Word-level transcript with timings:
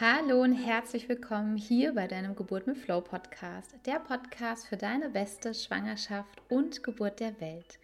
Hallo 0.00 0.40
und 0.40 0.54
herzlich 0.54 1.06
willkommen 1.10 1.54
hier 1.56 1.94
bei 1.94 2.06
deinem 2.06 2.34
Geburt 2.34 2.66
mit 2.66 2.78
Flow 2.78 3.02
Podcast, 3.02 3.74
der 3.84 4.00
Podcast 4.00 4.66
für 4.66 4.78
deine 4.78 5.10
beste 5.10 5.52
Schwangerschaft 5.52 6.41
und 6.52 6.82
Geburt 6.82 7.20
der 7.20 7.40
Welt. 7.40 7.78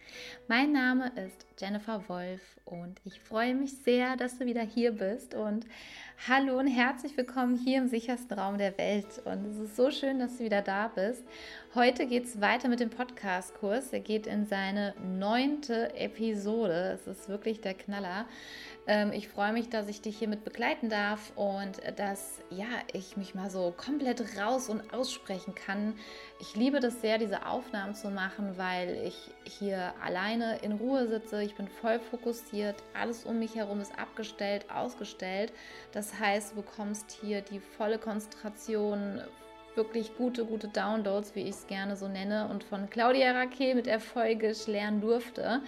Mein 0.47 0.71
Name 0.71 1.11
ist 1.15 1.47
Jennifer 1.59 2.07
Wolf 2.07 2.41
und 2.65 3.01
ich 3.03 3.19
freue 3.19 3.55
mich 3.55 3.73
sehr, 3.79 4.15
dass 4.15 4.37
du 4.37 4.45
wieder 4.45 4.61
hier 4.61 4.91
bist 4.91 5.33
und 5.33 5.65
hallo 6.27 6.59
und 6.59 6.67
herzlich 6.67 7.17
willkommen 7.17 7.55
hier 7.55 7.79
im 7.79 7.87
sichersten 7.87 8.37
Raum 8.37 8.59
der 8.59 8.77
Welt 8.77 9.07
und 9.25 9.43
es 9.47 9.57
ist 9.57 9.75
so 9.75 9.89
schön, 9.89 10.19
dass 10.19 10.37
du 10.37 10.43
wieder 10.43 10.61
da 10.61 10.87
bist. 10.89 11.23
Heute 11.73 12.05
geht 12.05 12.25
es 12.25 12.41
weiter 12.41 12.67
mit 12.67 12.79
dem 12.79 12.89
Podcast-Kurs. 12.91 13.93
Er 13.93 13.99
geht 14.01 14.27
in 14.27 14.45
seine 14.45 14.93
neunte 15.03 15.95
Episode. 15.95 16.99
Es 16.99 17.07
ist 17.07 17.29
wirklich 17.29 17.61
der 17.61 17.73
Knaller. 17.75 18.25
Ähm, 18.87 19.11
ich 19.13 19.27
freue 19.27 19.53
mich, 19.53 19.69
dass 19.69 19.87
ich 19.87 20.01
dich 20.01 20.17
hiermit 20.17 20.43
begleiten 20.43 20.89
darf 20.89 21.31
und 21.35 21.79
dass 21.97 22.41
ja, 22.49 22.65
ich 22.91 23.17
mich 23.17 23.35
mal 23.35 23.51
so 23.51 23.71
komplett 23.77 24.37
raus 24.39 24.67
und 24.67 24.93
aussprechen 24.93 25.53
kann. 25.53 25.93
Ich 26.39 26.55
liebe 26.55 26.79
das 26.79 27.01
sehr, 27.01 27.19
diese 27.19 27.45
Aufnahmen 27.45 27.93
zu 27.93 28.09
machen, 28.09 28.57
weil 28.59 29.01
ich 29.05 29.31
hier 29.45 29.93
alleine 30.03 30.57
in 30.59 30.73
Ruhe 30.73 31.07
sitze. 31.07 31.41
Ich 31.41 31.55
bin 31.55 31.69
voll 31.69 31.97
fokussiert. 31.99 32.75
Alles 32.93 33.23
um 33.23 33.39
mich 33.39 33.55
herum 33.55 33.79
ist 33.79 33.97
abgestellt, 33.97 34.65
ausgestellt. 34.69 35.53
Das 35.93 36.19
heißt, 36.19 36.51
du 36.51 36.57
bekommst 36.57 37.17
hier 37.21 37.41
die 37.41 37.61
volle 37.61 37.97
Konzentration 37.97 39.21
wirklich 39.75 40.15
gute, 40.17 40.43
gute 40.43 40.67
Downloads, 40.67 41.35
wie 41.35 41.43
ich 41.43 41.51
es 41.51 41.67
gerne 41.67 41.95
so 41.95 42.09
nenne, 42.09 42.49
und 42.49 42.65
von 42.65 42.89
Claudia 42.89 43.31
Raquet 43.31 43.75
mit 43.75 43.87
Erfolgisch 43.87 44.67
lernen 44.67 44.99
durfte. 44.99 45.61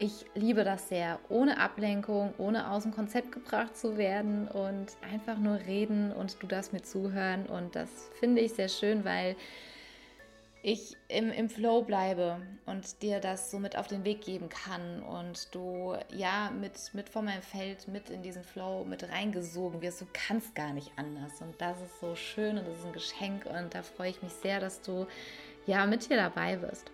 Ich 0.00 0.26
liebe 0.34 0.64
das 0.64 0.88
sehr, 0.88 1.20
ohne 1.28 1.60
Ablenkung, 1.60 2.34
ohne 2.38 2.68
aus 2.68 2.82
dem 2.82 2.92
Konzept 2.92 3.30
gebracht 3.30 3.76
zu 3.76 3.96
werden 3.96 4.48
und 4.48 4.86
einfach 5.08 5.38
nur 5.38 5.60
reden 5.66 6.10
und 6.10 6.42
du 6.42 6.48
darfst 6.48 6.72
mir 6.72 6.82
zuhören. 6.82 7.46
Und 7.46 7.76
das 7.76 8.10
finde 8.18 8.42
ich 8.42 8.54
sehr 8.54 8.68
schön, 8.68 9.04
weil 9.04 9.36
ich 10.64 10.96
im, 11.08 11.30
im 11.30 11.50
Flow 11.50 11.82
bleibe 11.82 12.40
und 12.64 13.02
dir 13.02 13.20
das 13.20 13.50
so 13.50 13.58
mit 13.58 13.76
auf 13.76 13.86
den 13.86 14.02
Weg 14.04 14.22
geben 14.22 14.48
kann 14.48 15.02
und 15.02 15.54
du 15.54 15.94
ja 16.10 16.50
mit, 16.58 16.94
mit 16.94 17.10
von 17.10 17.26
meinem 17.26 17.42
Feld 17.42 17.86
mit 17.86 18.08
in 18.08 18.22
diesen 18.22 18.42
Flow 18.42 18.82
mit 18.82 19.06
reingesogen 19.10 19.82
wirst. 19.82 20.00
Du 20.00 20.06
kannst 20.14 20.54
gar 20.54 20.72
nicht 20.72 20.90
anders. 20.96 21.42
Und 21.42 21.60
das 21.60 21.76
ist 21.82 22.00
so 22.00 22.16
schön 22.16 22.56
und 22.56 22.66
das 22.66 22.78
ist 22.78 22.86
ein 22.86 22.92
Geschenk 22.94 23.44
und 23.44 23.74
da 23.74 23.82
freue 23.82 24.08
ich 24.08 24.22
mich 24.22 24.32
sehr, 24.32 24.58
dass 24.58 24.80
du 24.80 25.06
ja 25.66 25.84
mit 25.84 26.04
hier 26.04 26.16
dabei 26.16 26.56
bist. 26.56 26.90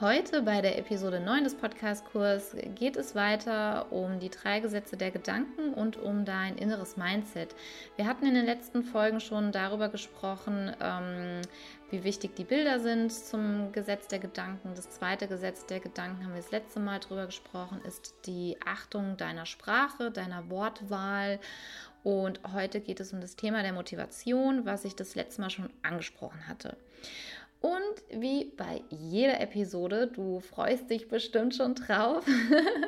Heute 0.00 0.40
bei 0.40 0.62
der 0.62 0.78
Episode 0.78 1.20
9 1.20 1.44
des 1.44 1.54
Podcast-Kurs 1.54 2.56
geht 2.74 2.96
es 2.96 3.14
weiter 3.14 3.92
um 3.92 4.18
die 4.18 4.30
drei 4.30 4.60
Gesetze 4.60 4.96
der 4.96 5.10
Gedanken 5.10 5.74
und 5.74 5.98
um 5.98 6.24
dein 6.24 6.56
inneres 6.56 6.96
Mindset. 6.96 7.54
Wir 7.96 8.06
hatten 8.06 8.24
in 8.24 8.32
den 8.32 8.46
letzten 8.46 8.82
Folgen 8.82 9.20
schon 9.20 9.52
darüber 9.52 9.90
gesprochen, 9.90 10.74
ähm, 10.80 11.42
wie 11.90 12.02
wichtig 12.02 12.34
die 12.34 12.44
Bilder 12.44 12.80
sind 12.80 13.12
zum 13.12 13.72
Gesetz 13.72 14.08
der 14.08 14.20
Gedanken. 14.20 14.74
Das 14.74 14.88
zweite 14.88 15.28
Gesetz 15.28 15.66
der 15.66 15.80
Gedanken 15.80 16.24
haben 16.24 16.32
wir 16.32 16.40
das 16.40 16.50
letzte 16.50 16.80
Mal 16.80 17.00
darüber 17.00 17.26
gesprochen, 17.26 17.82
ist 17.86 18.14
die 18.24 18.56
Achtung 18.64 19.18
deiner 19.18 19.44
Sprache, 19.44 20.10
deiner 20.10 20.48
Wortwahl. 20.48 21.40
Und 22.04 22.40
heute 22.54 22.80
geht 22.80 23.00
es 23.00 23.12
um 23.12 23.20
das 23.20 23.36
Thema 23.36 23.62
der 23.62 23.74
Motivation, 23.74 24.64
was 24.64 24.86
ich 24.86 24.96
das 24.96 25.14
letzte 25.14 25.42
Mal 25.42 25.50
schon 25.50 25.68
angesprochen 25.82 26.48
hatte. 26.48 26.78
Und 27.60 28.20
wie 28.20 28.46
bei 28.56 28.82
jeder 28.88 29.38
Episode, 29.40 30.06
du 30.06 30.40
freust 30.40 30.88
dich 30.88 31.08
bestimmt 31.08 31.54
schon 31.54 31.74
drauf, 31.74 32.24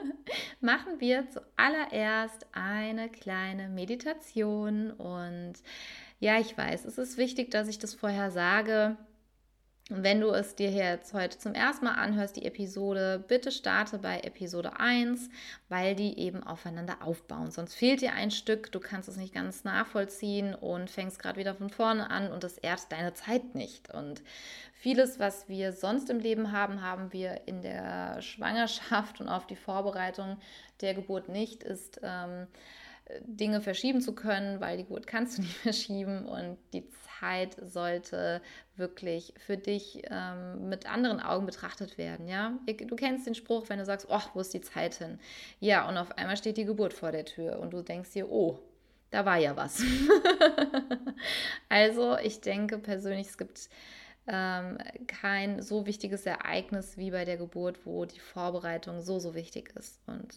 machen 0.61 0.99
wir 0.99 1.27
zuallererst 1.29 2.47
eine 2.53 3.11
kleine 3.11 3.69
Meditation. 3.69 4.91
Und 4.93 5.55
ja, 6.21 6.39
ich 6.39 6.57
weiß, 6.57 6.87
es 6.87 6.97
ist 6.97 7.19
wichtig, 7.19 7.51
dass 7.51 7.69
ich 7.69 7.79
das 7.79 7.93
vorher 7.93 8.31
sage. 8.31 8.97
Wenn 9.89 10.21
du 10.21 10.31
es 10.31 10.55
dir 10.55 10.71
jetzt 10.71 11.13
heute 11.13 11.39
zum 11.39 11.55
ersten 11.55 11.87
Mal 11.87 11.97
anhörst, 11.97 12.37
die 12.37 12.45
Episode, 12.45 13.23
bitte 13.27 13.51
starte 13.51 13.99
bei 13.99 14.21
Episode 14.21 14.79
1, 14.79 15.29
weil 15.69 15.97
die 15.97 16.21
eben 16.21 16.45
aufeinander 16.45 16.99
aufbauen. 17.03 17.51
Sonst 17.51 17.75
fehlt 17.75 18.01
dir 18.01 18.13
ein 18.13 18.31
Stück, 18.31 18.71
du 18.71 18.79
kannst 18.79 19.09
es 19.09 19.17
nicht 19.17 19.35
ganz 19.35 19.65
nachvollziehen 19.65 20.55
und 20.55 20.89
fängst 20.89 21.19
gerade 21.19 21.41
wieder 21.41 21.57
von 21.57 21.69
vorne 21.69 22.11
an 22.11 22.31
und 22.31 22.45
das 22.45 22.59
ehrt 22.59 22.93
deine 22.93 23.15
Zeit 23.15 23.57
nicht. 23.57 23.93
Und 23.93 24.23
vieles, 24.73 25.19
was 25.19 25.49
wir 25.49 25.73
sonst 25.73 26.11
im 26.11 26.21
Leben 26.21 26.53
haben, 26.53 26.81
haben 26.81 27.13
wir 27.13 27.41
in 27.47 27.61
der 27.61 28.23
Schwangerschaft 28.23 29.21
und 29.21 29.29
auf 29.29 29.49
die 29.49 29.57
Vorbereitung 29.57 30.39
der 30.81 30.95
Geburt 30.95 31.29
nicht, 31.29 31.65
ist. 31.65 32.01
Ähm, 32.05 32.47
Dinge 33.21 33.61
verschieben 33.61 34.01
zu 34.01 34.15
können, 34.15 34.61
weil 34.61 34.77
die 34.77 34.85
Geburt 34.85 35.07
kannst 35.07 35.39
du 35.39 35.43
nicht 35.43 35.57
verschieben 35.59 36.25
und 36.27 36.57
die 36.73 36.89
Zeit 37.21 37.57
sollte 37.61 38.41
wirklich 38.77 39.35
für 39.39 39.57
dich 39.57 40.03
ähm, 40.11 40.69
mit 40.69 40.91
anderen 40.91 41.21
Augen 41.21 41.47
betrachtet 41.47 41.99
werden. 41.99 42.27
Ja, 42.27 42.59
du 42.67 42.97
kennst 42.97 43.27
den 43.27 43.35
Spruch, 43.35 43.69
wenn 43.69 43.79
du 43.79 43.85
sagst, 43.85 44.07
oh, 44.09 44.21
wo 44.35 44.41
ist 44.41 44.55
die 44.55 44.61
Zeit 44.61 44.95
hin? 44.95 45.19
Ja, 45.61 45.89
und 45.89 45.97
auf 45.97 46.17
einmal 46.17 46.37
steht 46.37 46.57
die 46.57 46.65
Geburt 46.65 46.93
vor 46.95 47.13
der 47.13 47.25
Tür 47.25 47.59
und 47.61 47.73
du 47.73 47.83
denkst 47.83 48.11
dir, 48.11 48.31
oh, 48.31 48.59
da 49.11 49.25
war 49.25 49.37
ja 49.37 49.57
was. 49.57 49.83
also 51.69 52.17
ich 52.19 52.41
denke 52.41 52.79
persönlich, 52.79 53.29
es 53.29 53.39
gibt 53.39 53.69
ähm, 54.27 54.79
kein 55.07 55.61
so 55.63 55.87
wichtiges 55.87 56.25
Ereignis 56.27 56.97
wie 56.97 57.11
bei 57.11 57.25
der 57.25 57.37
Geburt, 57.37 57.85
wo 57.85 58.05
die 58.05 58.21
Vorbereitung 58.21 59.03
so, 59.03 59.19
so 59.19 59.35
wichtig 59.35 59.75
ist. 59.77 60.01
Und 60.07 60.35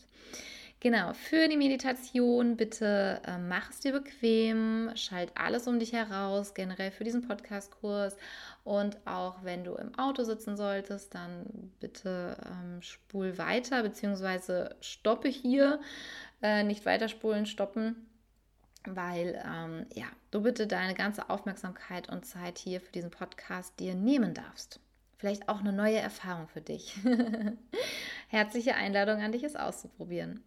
Genau, 0.82 1.14
für 1.14 1.48
die 1.48 1.58
Meditation 1.58 2.58
bitte 2.58 3.20
äh, 3.26 3.38
mach 3.40 3.72
es 3.72 3.80
dir 3.80 3.92
bequem, 3.92 4.92
schalt 4.96 5.32
alles 5.36 5.68
um 5.68 5.80
dich 5.80 5.94
heraus, 5.94 6.54
generell 6.54 6.92
für 6.92 7.04
diesen 7.04 7.28
Podcast-Kurs. 7.28 8.16
Und 8.64 8.98
auch 9.08 9.44
wenn 9.44 9.64
du 9.64 9.74
im 9.76 9.98
Auto 9.98 10.24
sitzen 10.24 10.58
solltest, 10.58 11.16
dann 11.16 11.72
bitte 11.80 12.38
ähm, 12.46 12.82
spul 12.82 13.38
weiter, 13.38 13.82
beziehungsweise 13.82 14.76
stoppe 14.82 15.28
hier, 15.28 15.80
äh, 16.42 16.64
nicht 16.64 16.86
weiterspulen, 16.86 17.46
stoppen, 17.46 18.08
weil 18.86 19.42
ähm, 19.44 19.88
ja, 19.94 20.06
du 20.30 20.42
bitte 20.42 20.68
deine 20.68 20.94
ganze 20.94 21.30
Aufmerksamkeit 21.30 22.10
und 22.10 22.26
Zeit 22.26 22.60
hier 22.60 22.82
für 22.82 22.92
diesen 22.92 23.12
Podcast 23.12 23.80
dir 23.80 23.96
nehmen 23.96 24.34
darfst. 24.36 24.80
Vielleicht 25.18 25.50
auch 25.50 25.62
eine 25.62 25.74
neue 25.74 25.98
Erfahrung 25.98 26.48
für 26.48 26.62
dich. 26.62 26.96
Herzliche 28.28 28.76
Einladung 28.76 29.22
an 29.22 29.32
dich, 29.32 29.44
es 29.44 29.56
auszuprobieren. 29.56 30.44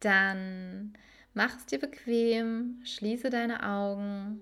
Dann 0.00 0.94
mach 1.34 1.56
es 1.56 1.66
dir 1.66 1.78
bequem, 1.78 2.80
schließe 2.84 3.30
deine 3.30 3.64
Augen 3.64 4.40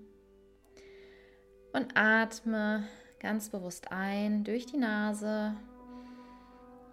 und 1.73 1.97
atme 1.97 2.89
ganz 3.21 3.51
bewusst 3.51 3.93
ein 3.93 4.45
durch 4.45 4.67
die 4.67 4.79
Nase 4.79 5.55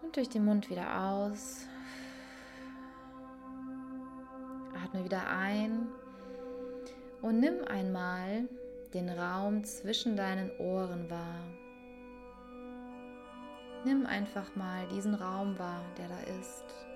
und 0.02 0.16
durch 0.16 0.30
den 0.30 0.46
Mund 0.46 0.70
wieder 0.70 1.02
aus. 1.02 1.66
Atme 4.84 5.04
wieder 5.04 5.30
ein 5.30 5.88
und 7.22 7.40
nimm 7.40 7.64
einmal 7.66 8.48
den 8.94 9.10
Raum 9.10 9.64
zwischen 9.64 10.16
deinen 10.16 10.52
Ohren 10.60 11.10
wahr. 11.10 11.44
Nimm 13.86 14.06
einfach 14.06 14.56
mal 14.56 14.88
diesen 14.90 15.14
Raum 15.14 15.58
wahr, 15.58 15.84
der 15.98 16.10
da 16.10 16.20
ist 16.40 16.87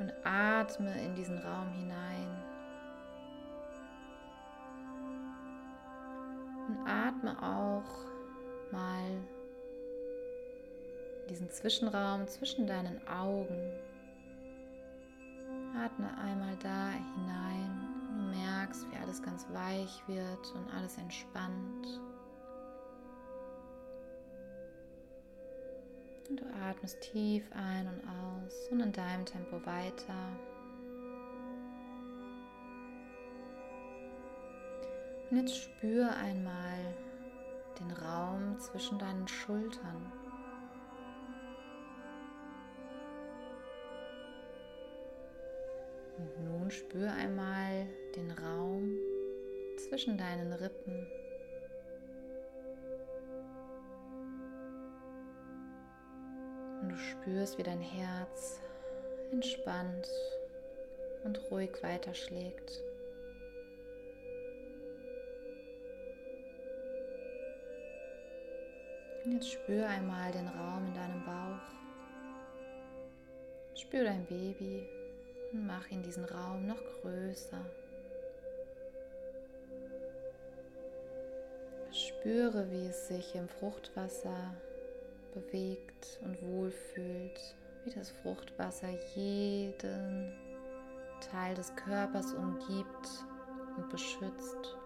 und 0.00 0.12
atme 0.24 0.92
in 1.04 1.14
diesen 1.14 1.38
Raum 1.38 1.68
hinein. 1.68 2.28
Und 6.68 6.88
atme 6.88 7.36
auch 7.42 8.06
mal 8.72 9.22
diesen 11.28 11.50
Zwischenraum 11.50 12.26
zwischen 12.26 12.66
deinen 12.66 13.06
Augen. 13.06 13.72
Atme 15.76 16.08
einmal 16.18 16.56
da 16.62 16.90
hinein. 16.90 17.80
Du 18.16 18.38
merkst, 18.38 18.86
wie 18.90 18.96
alles 18.96 19.22
ganz 19.22 19.46
weich 19.52 20.02
wird 20.08 20.54
und 20.54 20.72
alles 20.74 20.96
entspannt. 20.98 22.00
Und 26.30 26.40
du 26.40 26.46
atmest 26.64 27.00
tief 27.00 27.42
ein 27.50 27.88
und 27.88 28.08
aus 28.08 28.68
und 28.70 28.78
in 28.78 28.92
deinem 28.92 29.26
Tempo 29.26 29.56
weiter. 29.66 30.38
Und 35.28 35.38
jetzt 35.38 35.56
spür 35.56 36.14
einmal 36.14 36.94
den 37.80 37.90
Raum 37.90 38.56
zwischen 38.60 38.96
deinen 39.00 39.26
Schultern. 39.26 40.12
Und 46.16 46.44
nun 46.44 46.70
spür 46.70 47.12
einmal 47.12 47.88
den 48.14 48.30
Raum 48.30 48.96
zwischen 49.78 50.16
deinen 50.16 50.52
Rippen. 50.52 51.08
Du 56.90 56.98
spürst, 56.98 57.58
wie 57.58 57.62
dein 57.62 57.80
Herz 57.80 58.60
entspannt 59.32 60.08
und 61.24 61.38
ruhig 61.50 61.70
weiterschlägt. 61.82 62.82
Und 69.24 69.32
jetzt 69.32 69.50
spür 69.52 69.86
einmal 69.86 70.32
den 70.32 70.48
Raum 70.48 70.86
in 70.86 70.94
deinem 70.94 71.24
Bauch. 71.24 71.60
Spür 73.74 74.04
dein 74.04 74.24
Baby 74.26 74.88
und 75.52 75.66
mach 75.66 75.88
ihn 75.90 76.02
diesen 76.02 76.24
Raum 76.24 76.66
noch 76.66 76.82
größer. 77.02 77.64
Spüre, 81.92 82.70
wie 82.70 82.86
es 82.86 83.08
sich 83.08 83.34
im 83.34 83.48
Fruchtwasser 83.48 84.54
bewegt 85.32 86.20
und 86.24 86.40
wohlfühlt, 86.42 87.40
wie 87.84 87.90
das 87.90 88.10
Fruchtwasser 88.10 88.88
jeden 89.14 90.32
Teil 91.30 91.54
des 91.54 91.74
Körpers 91.76 92.32
umgibt 92.32 93.24
und 93.76 93.88
beschützt. 93.88 94.76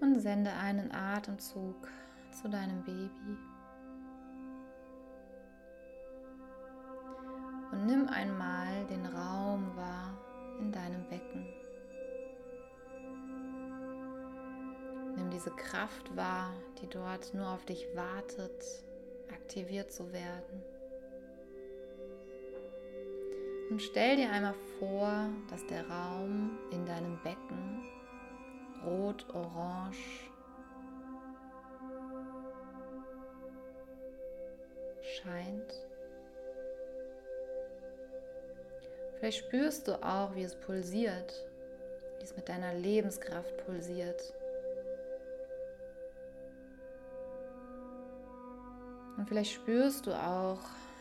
Und 0.00 0.20
sende 0.20 0.52
einen 0.52 0.92
Atemzug 0.92 1.88
zu 2.40 2.48
deinem 2.48 2.84
Baby. 2.84 3.36
Und 7.72 7.86
nimm 7.86 8.08
einmal 8.08 8.86
den 8.86 9.04
Raum 9.06 9.76
wahr 9.76 10.16
in 10.60 10.70
deinem 10.70 11.08
Becken. 11.08 11.55
Diese 15.46 15.56
Kraft 15.58 16.16
wahr, 16.16 16.52
die 16.82 16.88
dort 16.88 17.32
nur 17.32 17.48
auf 17.48 17.64
dich 17.66 17.86
wartet, 17.94 18.82
aktiviert 19.32 19.92
zu 19.92 20.12
werden. 20.12 20.64
Und 23.70 23.80
stell 23.80 24.16
dir 24.16 24.28
einmal 24.32 24.56
vor, 24.80 25.28
dass 25.48 25.64
der 25.68 25.88
Raum 25.88 26.58
in 26.72 26.84
deinem 26.84 27.22
Becken 27.22 27.84
rot-orange 28.84 30.32
scheint. 35.02 35.74
Vielleicht 39.18 39.38
spürst 39.38 39.86
du 39.86 40.02
auch, 40.02 40.34
wie 40.34 40.42
es 40.42 40.56
pulsiert, 40.56 41.46
wie 42.18 42.24
es 42.24 42.34
mit 42.34 42.48
deiner 42.48 42.74
Lebenskraft 42.74 43.64
pulsiert. 43.64 44.34
Und 49.16 49.28
vielleicht 49.28 49.52
spürst 49.52 50.06
du 50.06 50.12
auch, 50.12 50.60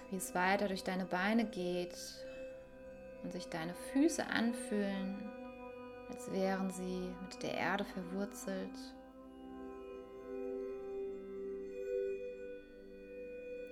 wie 0.10 0.18
es 0.18 0.34
weiter 0.34 0.68
durch 0.68 0.84
deine 0.84 1.06
Beine 1.06 1.46
geht 1.46 1.96
und 3.24 3.34
sich 3.34 3.48
deine 3.48 3.74
Füße 3.92 4.26
anfühlen, 4.26 5.18
als 6.10 6.32
wären 6.32 6.70
sie 6.72 7.10
mit 7.22 7.44
der 7.44 7.56
Erde 7.56 7.84
verwurzelt. 7.86 8.70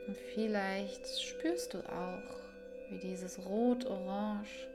Und 0.07 0.17
vielleicht 0.33 1.07
spürst 1.21 1.73
du 1.73 1.79
auch, 1.79 2.89
wie 2.89 2.99
dieses 2.99 3.39
Rot-Orange, 3.45 4.67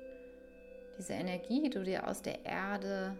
diese 0.96 1.12
Energie, 1.12 1.62
die 1.62 1.70
du 1.70 1.84
dir 1.84 2.08
aus 2.08 2.22
der 2.22 2.44
Erde 2.44 3.16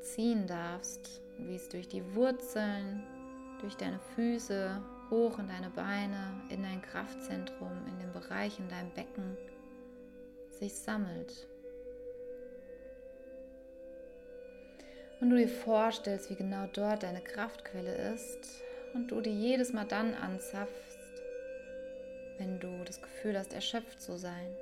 ziehen 0.00 0.46
darfst, 0.46 1.20
wie 1.38 1.56
es 1.56 1.68
durch 1.68 1.88
die 1.88 2.14
Wurzeln, 2.14 3.02
durch 3.60 3.74
deine 3.74 3.98
Füße 4.14 4.80
hoch 5.10 5.38
in 5.38 5.48
deine 5.48 5.70
Beine, 5.70 6.40
in 6.48 6.62
dein 6.62 6.82
Kraftzentrum, 6.82 7.86
in 7.86 7.98
den 7.98 8.12
Bereich 8.12 8.58
in 8.58 8.68
deinem 8.68 8.90
Becken 8.90 9.36
sich 10.50 10.74
sammelt. 10.74 11.46
Und 15.20 15.30
du 15.30 15.36
dir 15.36 15.48
vorstellst, 15.48 16.30
wie 16.30 16.36
genau 16.36 16.66
dort 16.72 17.02
deine 17.02 17.20
Kraftquelle 17.20 18.12
ist 18.14 18.62
und 18.94 19.10
du 19.10 19.20
die 19.20 19.30
jedes 19.30 19.72
Mal 19.72 19.86
dann 19.86 20.14
anzapfst, 20.14 21.22
wenn 22.38 22.60
du 22.60 22.84
das 22.84 23.00
Gefühl 23.00 23.38
hast, 23.38 23.52
erschöpft 23.52 24.00
zu 24.00 24.18
sein, 24.18 24.54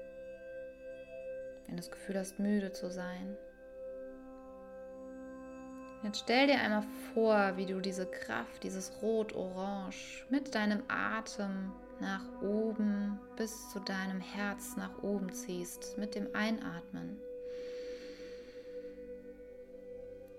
wenn 1.66 1.76
du 1.76 1.82
das 1.82 1.90
Gefühl 1.90 2.18
hast, 2.18 2.38
müde 2.38 2.72
zu 2.72 2.90
sein. 2.90 3.36
Jetzt 6.02 6.18
stell 6.18 6.48
dir 6.48 6.58
einmal 6.58 6.84
vor, 7.14 7.56
wie 7.56 7.66
du 7.66 7.80
diese 7.80 8.06
Kraft, 8.06 8.64
dieses 8.64 8.90
Rot-Orange 9.00 10.24
mit 10.30 10.52
deinem 10.52 10.82
Atem 10.88 11.70
nach 12.00 12.24
oben 12.42 13.20
bis 13.36 13.70
zu 13.70 13.78
deinem 13.78 14.20
Herz 14.20 14.76
nach 14.76 15.00
oben 15.04 15.32
ziehst, 15.32 15.96
mit 15.98 16.16
dem 16.16 16.26
Einatmen. 16.34 17.20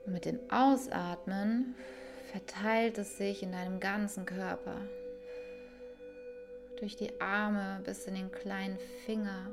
Und 0.06 0.12
mit 0.12 0.26
dem 0.26 0.40
Ausatmen 0.50 1.76
verteilt 2.30 2.98
es 2.98 3.18
sich 3.18 3.42
in 3.42 3.54
deinem 3.54 3.80
ganzen 3.80 4.26
Körper, 4.26 4.82
durch 6.78 6.98
die 6.98 7.22
Arme 7.22 7.80
bis 7.86 8.06
in 8.06 8.16
den 8.16 8.34
kleinen 8.34 8.78
Finger. 9.06 9.50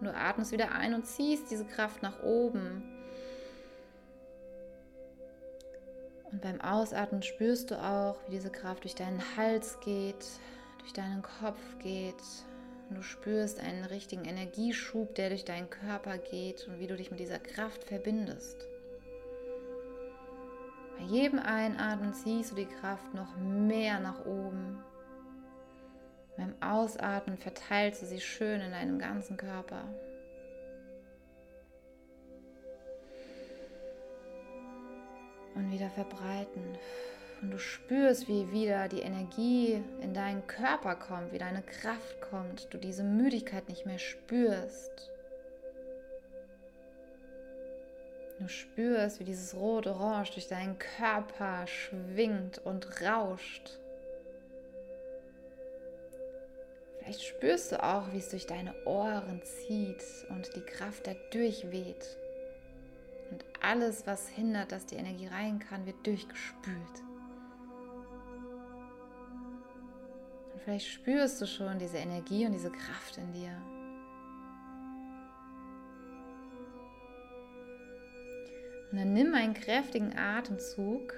Und 0.00 0.06
du 0.06 0.12
atmest 0.12 0.50
wieder 0.50 0.72
ein 0.72 0.94
und 0.94 1.06
ziehst 1.06 1.48
diese 1.52 1.64
Kraft 1.64 2.02
nach 2.02 2.24
oben 2.24 2.93
Und 6.34 6.40
beim 6.40 6.60
Ausatmen 6.60 7.22
spürst 7.22 7.70
du 7.70 7.80
auch, 7.80 8.16
wie 8.26 8.32
diese 8.32 8.50
Kraft 8.50 8.82
durch 8.82 8.96
deinen 8.96 9.22
Hals 9.36 9.78
geht, 9.78 10.26
durch 10.80 10.92
deinen 10.92 11.22
Kopf 11.22 11.60
geht. 11.80 12.20
Und 12.90 12.96
du 12.96 13.02
spürst 13.02 13.60
einen 13.60 13.84
richtigen 13.84 14.24
Energieschub, 14.24 15.14
der 15.14 15.28
durch 15.28 15.44
deinen 15.44 15.70
Körper 15.70 16.18
geht 16.18 16.66
und 16.66 16.80
wie 16.80 16.88
du 16.88 16.96
dich 16.96 17.12
mit 17.12 17.20
dieser 17.20 17.38
Kraft 17.38 17.84
verbindest. 17.84 18.56
Bei 20.98 21.04
jedem 21.04 21.38
Einatmen 21.38 22.12
ziehst 22.14 22.50
du 22.50 22.56
die 22.56 22.66
Kraft 22.66 23.14
noch 23.14 23.36
mehr 23.36 24.00
nach 24.00 24.26
oben. 24.26 24.80
Beim 26.36 26.52
Ausatmen 26.60 27.38
verteilst 27.38 28.02
du 28.02 28.06
sie 28.06 28.20
schön 28.20 28.60
in 28.60 28.72
deinem 28.72 28.98
ganzen 28.98 29.36
Körper. 29.36 29.84
Und 35.54 35.70
wieder 35.70 35.90
verbreiten. 35.90 36.78
Und 37.42 37.50
du 37.50 37.58
spürst, 37.58 38.28
wie 38.28 38.50
wieder 38.52 38.88
die 38.88 39.00
Energie 39.00 39.82
in 40.00 40.14
deinen 40.14 40.46
Körper 40.46 40.94
kommt, 40.96 41.32
wie 41.32 41.38
deine 41.38 41.62
Kraft 41.62 42.20
kommt, 42.22 42.72
du 42.72 42.78
diese 42.78 43.02
Müdigkeit 43.02 43.68
nicht 43.68 43.86
mehr 43.86 43.98
spürst. 43.98 45.10
Du 48.38 48.48
spürst, 48.48 49.20
wie 49.20 49.24
dieses 49.24 49.54
Rot-Orange 49.54 50.32
durch 50.32 50.48
deinen 50.48 50.78
Körper 50.78 51.66
schwingt 51.66 52.58
und 52.58 53.02
rauscht. 53.02 53.78
Vielleicht 56.98 57.22
spürst 57.22 57.72
du 57.72 57.82
auch, 57.82 58.12
wie 58.12 58.18
es 58.18 58.30
durch 58.30 58.46
deine 58.46 58.74
Ohren 58.86 59.42
zieht 59.42 60.02
und 60.30 60.56
die 60.56 60.62
Kraft 60.62 61.06
da 61.06 61.12
durchweht. 61.30 62.16
Und 63.34 63.44
alles, 63.60 64.06
was 64.06 64.28
hindert, 64.28 64.70
dass 64.70 64.86
die 64.86 64.94
Energie 64.94 65.26
rein 65.26 65.58
kann, 65.58 65.86
wird 65.86 66.06
durchgespült. 66.06 67.02
Und 70.52 70.62
vielleicht 70.62 70.86
spürst 70.86 71.42
du 71.42 71.46
schon 71.46 71.80
diese 71.80 71.96
Energie 71.96 72.46
und 72.46 72.52
diese 72.52 72.70
Kraft 72.70 73.18
in 73.18 73.32
dir. 73.32 73.50
Und 78.92 78.98
dann 78.98 79.12
nimm 79.12 79.34
einen 79.34 79.54
kräftigen 79.54 80.16
Atemzug. 80.16 81.12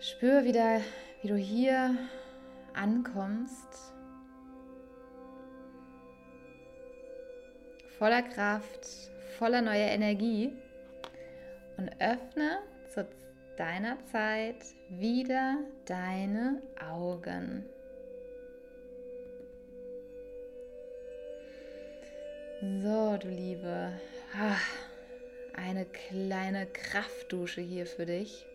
Spür 0.00 0.42
wieder, 0.42 0.80
wie 1.22 1.28
du 1.28 1.36
hier 1.36 1.96
ankommst 2.74 3.89
voller 8.00 8.22
Kraft, 8.22 8.88
voller 9.38 9.60
neuer 9.60 9.88
Energie 9.88 10.50
und 11.76 11.90
öffne 12.00 12.60
zu 12.94 13.06
deiner 13.58 13.98
Zeit 14.06 14.56
wieder 14.88 15.58
deine 15.84 16.62
Augen. 16.82 17.66
So, 22.62 23.18
du 23.18 23.28
Liebe, 23.28 23.92
ah, 24.34 24.56
eine 25.54 25.84
kleine 25.84 26.66
Kraftdusche 26.68 27.60
hier 27.60 27.84
für 27.84 28.06
dich. 28.06 28.46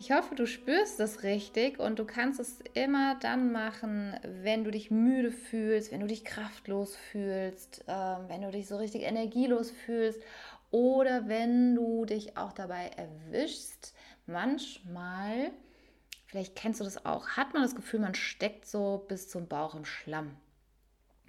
Ich 0.00 0.12
hoffe, 0.12 0.34
du 0.34 0.46
spürst 0.46 0.98
das 0.98 1.24
richtig 1.24 1.78
und 1.78 1.98
du 1.98 2.06
kannst 2.06 2.40
es 2.40 2.60
immer 2.72 3.16
dann 3.20 3.52
machen, 3.52 4.18
wenn 4.22 4.64
du 4.64 4.70
dich 4.70 4.90
müde 4.90 5.30
fühlst, 5.30 5.92
wenn 5.92 6.00
du 6.00 6.06
dich 6.06 6.24
kraftlos 6.24 6.96
fühlst, 6.96 7.84
äh, 7.86 8.16
wenn 8.28 8.40
du 8.40 8.50
dich 8.50 8.66
so 8.66 8.78
richtig 8.78 9.02
energielos 9.02 9.70
fühlst 9.70 10.18
oder 10.70 11.28
wenn 11.28 11.74
du 11.74 12.06
dich 12.06 12.38
auch 12.38 12.54
dabei 12.54 12.90
erwischst, 12.96 13.92
manchmal 14.24 15.50
vielleicht 16.28 16.56
kennst 16.56 16.80
du 16.80 16.84
das 16.84 17.04
auch, 17.04 17.28
hat 17.36 17.52
man 17.52 17.62
das 17.62 17.76
Gefühl, 17.76 18.00
man 18.00 18.14
steckt 18.14 18.66
so 18.66 19.04
bis 19.06 19.28
zum 19.28 19.48
Bauch 19.48 19.74
im 19.74 19.84
Schlamm. 19.84 20.34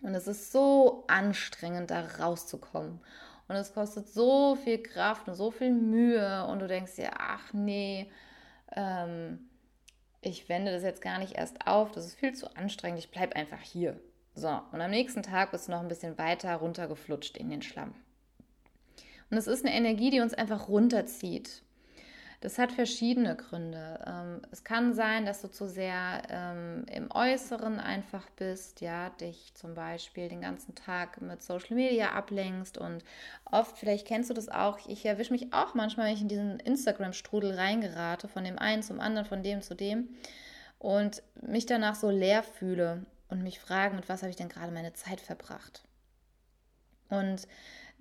Und 0.01 0.15
es 0.15 0.27
ist 0.27 0.53
so 0.53 1.03
anstrengend, 1.07 1.91
da 1.91 2.07
rauszukommen. 2.21 3.01
Und 3.49 3.55
es 3.55 3.73
kostet 3.73 4.07
so 4.07 4.55
viel 4.55 4.81
Kraft 4.81 5.27
und 5.27 5.35
so 5.35 5.51
viel 5.51 5.71
Mühe. 5.71 6.47
Und 6.47 6.59
du 6.59 6.67
denkst 6.67 6.95
dir, 6.95 7.11
ach 7.17 7.51
nee, 7.51 8.09
ähm, 8.75 9.49
ich 10.21 10.49
wende 10.49 10.71
das 10.71 10.83
jetzt 10.83 11.01
gar 11.01 11.19
nicht 11.19 11.33
erst 11.33 11.67
auf. 11.67 11.91
Das 11.91 12.05
ist 12.05 12.19
viel 12.19 12.33
zu 12.33 12.55
anstrengend. 12.55 12.99
Ich 12.99 13.11
bleibe 13.11 13.35
einfach 13.35 13.61
hier. 13.61 13.99
So, 14.33 14.47
und 14.71 14.79
am 14.79 14.91
nächsten 14.91 15.23
Tag 15.23 15.51
bist 15.51 15.67
du 15.67 15.71
noch 15.71 15.81
ein 15.81 15.87
bisschen 15.87 16.17
weiter 16.17 16.55
runtergeflutscht 16.55 17.37
in 17.37 17.49
den 17.49 17.61
Schlamm. 17.61 17.93
Und 19.29 19.37
es 19.37 19.47
ist 19.47 19.65
eine 19.65 19.75
Energie, 19.75 20.09
die 20.09 20.21
uns 20.21 20.33
einfach 20.33 20.67
runterzieht. 20.67 21.63
Das 22.41 22.57
hat 22.57 22.71
verschiedene 22.71 23.35
Gründe. 23.35 24.03
Ähm, 24.05 24.41
es 24.49 24.63
kann 24.63 24.95
sein, 24.95 25.27
dass 25.27 25.43
du 25.43 25.51
zu 25.51 25.69
sehr 25.69 26.23
ähm, 26.27 26.85
im 26.91 27.11
Äußeren 27.11 27.79
einfach 27.79 28.27
bist, 28.31 28.81
ja, 28.81 29.11
dich 29.11 29.53
zum 29.53 29.75
Beispiel 29.75 30.27
den 30.27 30.41
ganzen 30.41 30.73
Tag 30.73 31.21
mit 31.21 31.43
Social 31.43 31.75
Media 31.75 32.13
ablenkst 32.13 32.79
und 32.79 33.03
oft, 33.45 33.77
vielleicht 33.77 34.07
kennst 34.07 34.31
du 34.31 34.33
das 34.33 34.49
auch, 34.49 34.79
ich 34.87 35.05
erwische 35.05 35.33
mich 35.33 35.53
auch 35.53 35.75
manchmal, 35.75 36.07
wenn 36.07 36.15
ich 36.15 36.21
in 36.21 36.29
diesen 36.29 36.59
Instagram-Strudel 36.59 37.53
reingerate, 37.53 38.27
von 38.27 38.43
dem 38.43 38.57
einen 38.57 38.81
zum 38.81 38.99
anderen, 38.99 39.27
von 39.27 39.43
dem 39.43 39.61
zu 39.61 39.75
dem 39.75 40.09
und 40.79 41.21
mich 41.43 41.67
danach 41.67 41.93
so 41.93 42.09
leer 42.09 42.41
fühle 42.41 43.05
und 43.29 43.43
mich 43.43 43.59
frage, 43.59 43.95
mit 43.95 44.09
was 44.09 44.23
habe 44.23 44.31
ich 44.31 44.35
denn 44.35 44.49
gerade 44.49 44.71
meine 44.71 44.93
Zeit 44.93 45.21
verbracht? 45.21 45.83
Und 47.09 47.47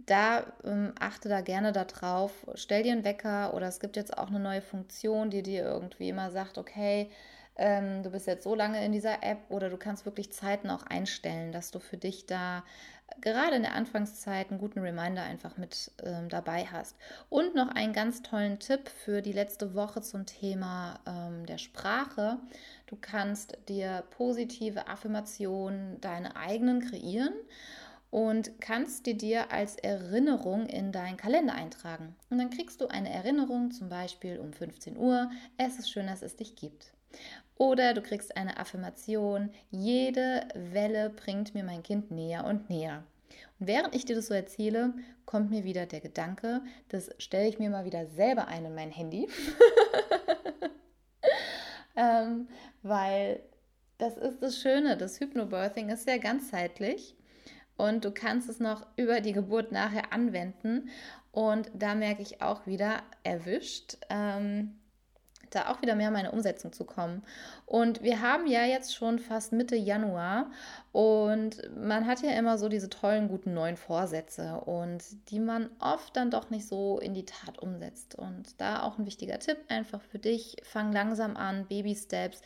da 0.06 0.44
ähm, 0.64 0.92
achte 0.98 1.28
da 1.28 1.40
gerne 1.40 1.72
darauf, 1.72 2.32
stell 2.54 2.82
dir 2.82 2.92
einen 2.92 3.04
Wecker 3.04 3.54
oder 3.54 3.68
es 3.68 3.80
gibt 3.80 3.96
jetzt 3.96 4.16
auch 4.16 4.28
eine 4.28 4.40
neue 4.40 4.62
Funktion, 4.62 5.30
die 5.30 5.42
dir 5.42 5.64
irgendwie 5.64 6.08
immer 6.08 6.30
sagt, 6.30 6.58
okay, 6.58 7.10
ähm, 7.56 8.02
du 8.02 8.10
bist 8.10 8.26
jetzt 8.26 8.44
so 8.44 8.54
lange 8.54 8.84
in 8.84 8.92
dieser 8.92 9.22
App 9.22 9.38
oder 9.50 9.68
du 9.68 9.76
kannst 9.76 10.06
wirklich 10.06 10.32
Zeiten 10.32 10.70
auch 10.70 10.84
einstellen, 10.84 11.52
dass 11.52 11.70
du 11.70 11.78
für 11.78 11.96
dich 11.96 12.26
da 12.26 12.64
gerade 13.20 13.56
in 13.56 13.62
der 13.62 13.74
Anfangszeit 13.74 14.50
einen 14.50 14.58
guten 14.58 14.80
Reminder 14.80 15.22
einfach 15.22 15.56
mit 15.56 15.90
ähm, 16.02 16.28
dabei 16.28 16.66
hast. 16.66 16.96
Und 17.28 17.54
noch 17.54 17.68
einen 17.68 17.92
ganz 17.92 18.22
tollen 18.22 18.58
Tipp 18.58 18.88
für 18.88 19.20
die 19.20 19.32
letzte 19.32 19.74
Woche 19.74 20.00
zum 20.00 20.26
Thema 20.26 21.00
ähm, 21.06 21.44
der 21.46 21.58
Sprache. 21.58 22.38
Du 22.86 22.96
kannst 23.00 23.58
dir 23.68 24.04
positive 24.10 24.88
Affirmationen, 24.88 26.00
deine 26.00 26.36
eigenen 26.36 26.80
kreieren 26.80 27.34
und 28.10 28.60
kannst 28.60 29.06
die 29.06 29.16
dir 29.16 29.52
als 29.52 29.76
Erinnerung 29.76 30.66
in 30.66 30.92
deinen 30.92 31.16
Kalender 31.16 31.54
eintragen. 31.54 32.16
Und 32.28 32.38
dann 32.38 32.50
kriegst 32.50 32.80
du 32.80 32.88
eine 32.88 33.10
Erinnerung, 33.10 33.70
zum 33.70 33.88
Beispiel 33.88 34.38
um 34.38 34.52
15 34.52 34.96
Uhr, 34.96 35.30
es 35.58 35.78
ist 35.78 35.90
schön, 35.90 36.08
dass 36.08 36.22
es 36.22 36.36
dich 36.36 36.56
gibt. 36.56 36.92
Oder 37.56 37.94
du 37.94 38.02
kriegst 38.02 38.36
eine 38.36 38.58
Affirmation, 38.58 39.50
jede 39.70 40.48
Welle 40.54 41.10
bringt 41.10 41.54
mir 41.54 41.62
mein 41.62 41.82
Kind 41.82 42.10
näher 42.10 42.44
und 42.46 42.68
näher. 42.68 43.04
Und 43.58 43.68
während 43.68 43.94
ich 43.94 44.04
dir 44.04 44.16
das 44.16 44.26
so 44.26 44.34
erzähle, 44.34 44.94
kommt 45.24 45.50
mir 45.50 45.62
wieder 45.62 45.86
der 45.86 46.00
Gedanke, 46.00 46.62
das 46.88 47.10
stelle 47.18 47.48
ich 47.48 47.58
mir 47.58 47.70
mal 47.70 47.84
wieder 47.84 48.06
selber 48.06 48.48
ein 48.48 48.64
in 48.64 48.74
mein 48.74 48.90
Handy. 48.90 49.28
ähm, 51.96 52.48
weil 52.82 53.40
das 53.98 54.16
ist 54.16 54.42
das 54.42 54.56
Schöne, 54.56 54.96
das 54.96 55.20
Hypnobirthing 55.20 55.90
ist 55.90 56.04
sehr 56.04 56.18
ganzheitlich 56.18 57.14
und 57.86 58.04
du 58.04 58.10
kannst 58.10 58.48
es 58.48 58.60
noch 58.60 58.86
über 58.96 59.20
die 59.20 59.32
Geburt 59.32 59.72
nachher 59.72 60.12
anwenden. 60.12 60.90
Und 61.32 61.70
da 61.74 61.94
merke 61.94 62.22
ich 62.22 62.42
auch 62.42 62.66
wieder 62.66 63.02
erwischt, 63.22 63.96
ähm, 64.10 64.76
da 65.50 65.68
auch 65.68 65.82
wieder 65.82 65.96
mehr 65.96 66.10
meine 66.10 66.30
Umsetzung 66.30 66.72
zu 66.72 66.84
kommen. 66.84 67.22
Und 67.66 68.02
wir 68.02 68.20
haben 68.20 68.46
ja 68.46 68.64
jetzt 68.64 68.94
schon 68.94 69.18
fast 69.18 69.52
Mitte 69.52 69.76
Januar 69.76 70.50
und 70.92 71.62
man 71.76 72.06
hat 72.06 72.22
ja 72.22 72.30
immer 72.32 72.56
so 72.58 72.68
diese 72.68 72.88
tollen, 72.88 73.28
guten 73.28 73.52
neuen 73.52 73.76
Vorsätze 73.76 74.60
und 74.60 75.02
die 75.30 75.40
man 75.40 75.70
oft 75.80 76.16
dann 76.16 76.30
doch 76.30 76.50
nicht 76.50 76.68
so 76.68 76.98
in 76.98 77.14
die 77.14 77.24
Tat 77.24 77.58
umsetzt. 77.58 78.14
Und 78.14 78.60
da 78.60 78.82
auch 78.82 78.98
ein 78.98 79.06
wichtiger 79.06 79.38
Tipp 79.38 79.58
einfach 79.68 80.02
für 80.02 80.18
dich, 80.18 80.56
fang 80.62 80.92
langsam 80.92 81.36
an, 81.36 81.66
Baby 81.66 81.96
Steps, 81.96 82.42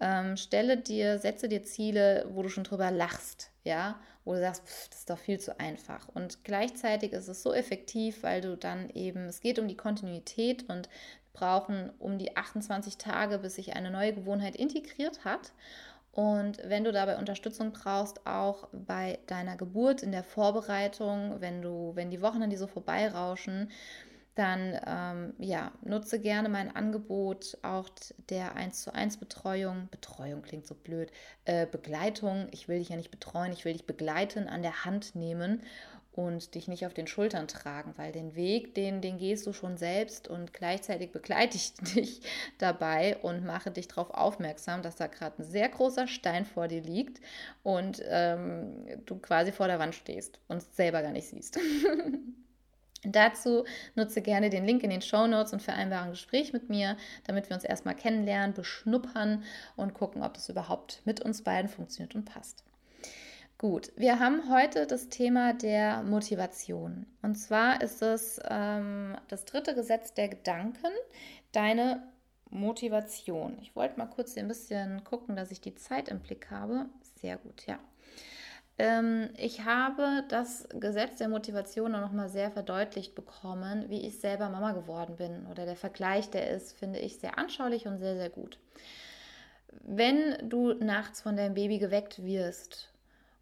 ähm, 0.00 0.36
stelle 0.36 0.76
dir, 0.78 1.18
setze 1.18 1.48
dir 1.48 1.62
Ziele, 1.62 2.26
wo 2.32 2.42
du 2.42 2.48
schon 2.48 2.64
drüber 2.64 2.90
lachst, 2.90 3.50
ja, 3.64 3.96
wo 4.26 4.34
du 4.34 4.40
sagst, 4.40 4.66
pff, 4.66 4.88
das 4.88 4.98
ist 4.98 5.10
doch 5.10 5.18
viel 5.18 5.40
zu 5.40 5.58
einfach. 5.58 6.08
Und 6.12 6.44
gleichzeitig 6.44 7.12
ist 7.12 7.28
es 7.28 7.42
so 7.42 7.54
effektiv, 7.54 8.22
weil 8.22 8.42
du 8.42 8.56
dann 8.56 8.90
eben, 8.90 9.26
es 9.26 9.40
geht 9.40 9.58
um 9.58 9.68
die 9.68 9.76
Kontinuität 9.76 10.68
und 10.68 10.90
brauchen 11.32 11.92
um 11.98 12.18
die 12.18 12.36
28 12.36 12.98
Tage, 12.98 13.38
bis 13.38 13.54
sich 13.54 13.74
eine 13.74 13.90
neue 13.90 14.12
Gewohnheit 14.12 14.56
integriert 14.56 15.24
hat. 15.24 15.52
Und 16.12 16.58
wenn 16.64 16.82
du 16.82 16.92
dabei 16.92 17.18
Unterstützung 17.18 17.72
brauchst, 17.72 18.26
auch 18.26 18.68
bei 18.72 19.18
deiner 19.26 19.56
Geburt, 19.56 20.02
in 20.02 20.12
der 20.12 20.24
Vorbereitung, 20.24 21.40
wenn 21.40 21.60
du, 21.60 21.92
wenn 21.94 22.10
die 22.10 22.22
Wochen 22.22 22.40
dann 22.40 22.48
die 22.48 22.56
so 22.56 22.66
vorbeirauschen, 22.66 23.70
dann 24.36 24.78
ähm, 24.86 25.34
ja, 25.38 25.72
nutze 25.82 26.20
gerne 26.20 26.48
mein 26.48 26.74
Angebot 26.74 27.56
auch 27.62 27.88
der 28.28 28.54
1 28.54 28.82
zu 28.82 28.94
1 28.94 29.16
Betreuung. 29.16 29.88
Betreuung 29.90 30.42
klingt 30.42 30.66
so 30.66 30.74
blöd. 30.74 31.10
Äh, 31.46 31.66
Begleitung, 31.66 32.48
ich 32.50 32.68
will 32.68 32.78
dich 32.78 32.90
ja 32.90 32.96
nicht 32.96 33.10
betreuen, 33.10 33.52
ich 33.52 33.64
will 33.64 33.72
dich 33.72 33.86
begleiten, 33.86 34.46
an 34.46 34.62
der 34.62 34.84
Hand 34.84 35.14
nehmen 35.14 35.62
und 36.12 36.54
dich 36.54 36.68
nicht 36.68 36.86
auf 36.86 36.94
den 36.94 37.06
Schultern 37.06 37.48
tragen, 37.48 37.92
weil 37.96 38.12
den 38.12 38.34
Weg, 38.34 38.74
den, 38.74 39.00
den 39.00 39.18
gehst 39.18 39.46
du 39.46 39.52
schon 39.52 39.76
selbst 39.76 40.28
und 40.28 40.52
gleichzeitig 40.52 41.12
begleite 41.12 41.56
ich 41.56 41.74
dich 41.94 42.20
dabei 42.58 43.16
und 43.18 43.44
mache 43.44 43.70
dich 43.70 43.88
darauf 43.88 44.10
aufmerksam, 44.10 44.82
dass 44.82 44.96
da 44.96 45.06
gerade 45.06 45.42
ein 45.42 45.44
sehr 45.44 45.68
großer 45.68 46.08
Stein 46.08 46.44
vor 46.44 46.68
dir 46.68 46.82
liegt 46.82 47.20
und 47.62 48.02
ähm, 48.06 48.86
du 49.06 49.18
quasi 49.18 49.52
vor 49.52 49.66
der 49.66 49.78
Wand 49.78 49.94
stehst 49.94 50.40
und 50.48 50.58
es 50.58 50.76
selber 50.76 51.02
gar 51.02 51.12
nicht 51.12 51.28
siehst. 51.28 51.58
Dazu 53.12 53.64
nutze 53.94 54.22
gerne 54.22 54.50
den 54.50 54.64
Link 54.64 54.82
in 54.82 54.90
den 54.90 55.02
Show 55.02 55.26
Notes 55.26 55.52
und 55.52 55.62
vereinbare 55.62 56.04
ein 56.04 56.10
Gespräch 56.10 56.52
mit 56.52 56.68
mir, 56.68 56.96
damit 57.26 57.48
wir 57.48 57.56
uns 57.56 57.64
erstmal 57.64 57.94
kennenlernen, 57.94 58.54
beschnuppern 58.54 59.44
und 59.76 59.94
gucken, 59.94 60.22
ob 60.22 60.34
das 60.34 60.48
überhaupt 60.48 61.02
mit 61.04 61.20
uns 61.20 61.42
beiden 61.42 61.68
funktioniert 61.68 62.14
und 62.14 62.24
passt. 62.24 62.64
Gut, 63.58 63.90
wir 63.96 64.18
haben 64.18 64.50
heute 64.50 64.86
das 64.86 65.08
Thema 65.08 65.54
der 65.54 66.02
Motivation. 66.02 67.06
Und 67.22 67.36
zwar 67.36 67.80
ist 67.80 68.02
es 68.02 68.38
ähm, 68.50 69.16
das 69.28 69.46
dritte 69.46 69.74
Gesetz 69.74 70.12
der 70.12 70.28
Gedanken, 70.28 70.90
deine 71.52 72.02
Motivation. 72.50 73.56
Ich 73.62 73.74
wollte 73.74 73.98
mal 73.98 74.06
kurz 74.06 74.34
hier 74.34 74.42
ein 74.42 74.48
bisschen 74.48 75.02
gucken, 75.04 75.36
dass 75.36 75.50
ich 75.50 75.62
die 75.62 75.74
Zeit 75.74 76.08
im 76.08 76.20
Blick 76.20 76.50
habe. 76.50 76.86
Sehr 77.20 77.38
gut, 77.38 77.66
ja. 77.66 77.78
Ähm, 78.78 79.30
ich 79.36 79.64
habe 79.64 80.24
das 80.28 80.68
Gesetz 80.78 81.16
der 81.16 81.28
Motivation 81.28 81.92
noch 81.92 82.12
mal 82.12 82.28
sehr 82.28 82.50
verdeutlicht 82.50 83.14
bekommen, 83.14 83.88
wie 83.88 84.06
ich 84.06 84.20
selber 84.20 84.48
Mama 84.48 84.72
geworden 84.72 85.16
bin. 85.16 85.46
Oder 85.46 85.64
der 85.64 85.76
Vergleich, 85.76 86.30
der 86.30 86.50
ist, 86.50 86.76
finde 86.76 86.98
ich, 86.98 87.18
sehr 87.18 87.38
anschaulich 87.38 87.86
und 87.86 87.98
sehr, 87.98 88.16
sehr 88.16 88.30
gut. 88.30 88.58
Wenn 89.82 90.48
du 90.48 90.74
nachts 90.74 91.20
von 91.20 91.36
deinem 91.36 91.54
Baby 91.54 91.78
geweckt 91.78 92.22
wirst 92.24 92.92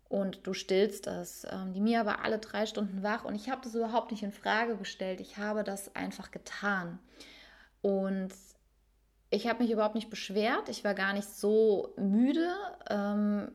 und 0.09 0.47
du 0.47 0.55
stillst 0.55 1.07
es. 1.09 1.45
Ähm, 1.51 1.73
die 1.73 1.81
Mia 1.81 2.07
war 2.07 2.25
alle 2.25 2.39
drei 2.39 2.67
Stunden 2.67 3.03
wach 3.03 3.25
und 3.25 3.35
ich 3.35 3.51
habe 3.51 3.63
das 3.65 3.75
überhaupt 3.75 4.13
nicht 4.13 4.23
in 4.23 4.33
Frage 4.33 4.77
gestellt. 4.77 5.21
Ich 5.21 5.39
habe 5.39 5.65
das 5.65 5.95
einfach 5.97 6.31
getan. 6.31 7.01
Und 7.83 8.33
ich 9.31 9.49
habe 9.49 9.63
mich 9.63 9.73
überhaupt 9.73 9.97
nicht 9.97 10.11
beschwert. 10.11 10.69
Ich 10.69 10.85
war 10.85 10.95
gar 10.95 11.13
nicht 11.13 11.29
so 11.29 11.93
müde. 11.97 12.55
Ähm, 12.89 13.51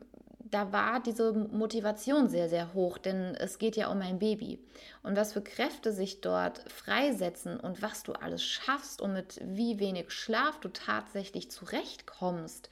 da 0.50 0.72
war 0.72 1.00
diese 1.00 1.32
Motivation 1.32 2.28
sehr, 2.28 2.48
sehr 2.48 2.74
hoch, 2.74 2.98
denn 2.98 3.34
es 3.36 3.58
geht 3.58 3.76
ja 3.76 3.90
um 3.90 3.98
mein 3.98 4.18
Baby. 4.18 4.58
Und 5.02 5.16
was 5.16 5.32
für 5.32 5.42
Kräfte 5.42 5.92
sich 5.92 6.20
dort 6.20 6.70
freisetzen 6.70 7.58
und 7.58 7.82
was 7.82 8.02
du 8.02 8.12
alles 8.12 8.42
schaffst 8.42 9.00
und 9.00 9.12
mit 9.12 9.40
wie 9.44 9.78
wenig 9.78 10.10
Schlaf 10.10 10.60
du 10.60 10.68
tatsächlich 10.68 11.50
zurechtkommst, 11.50 12.70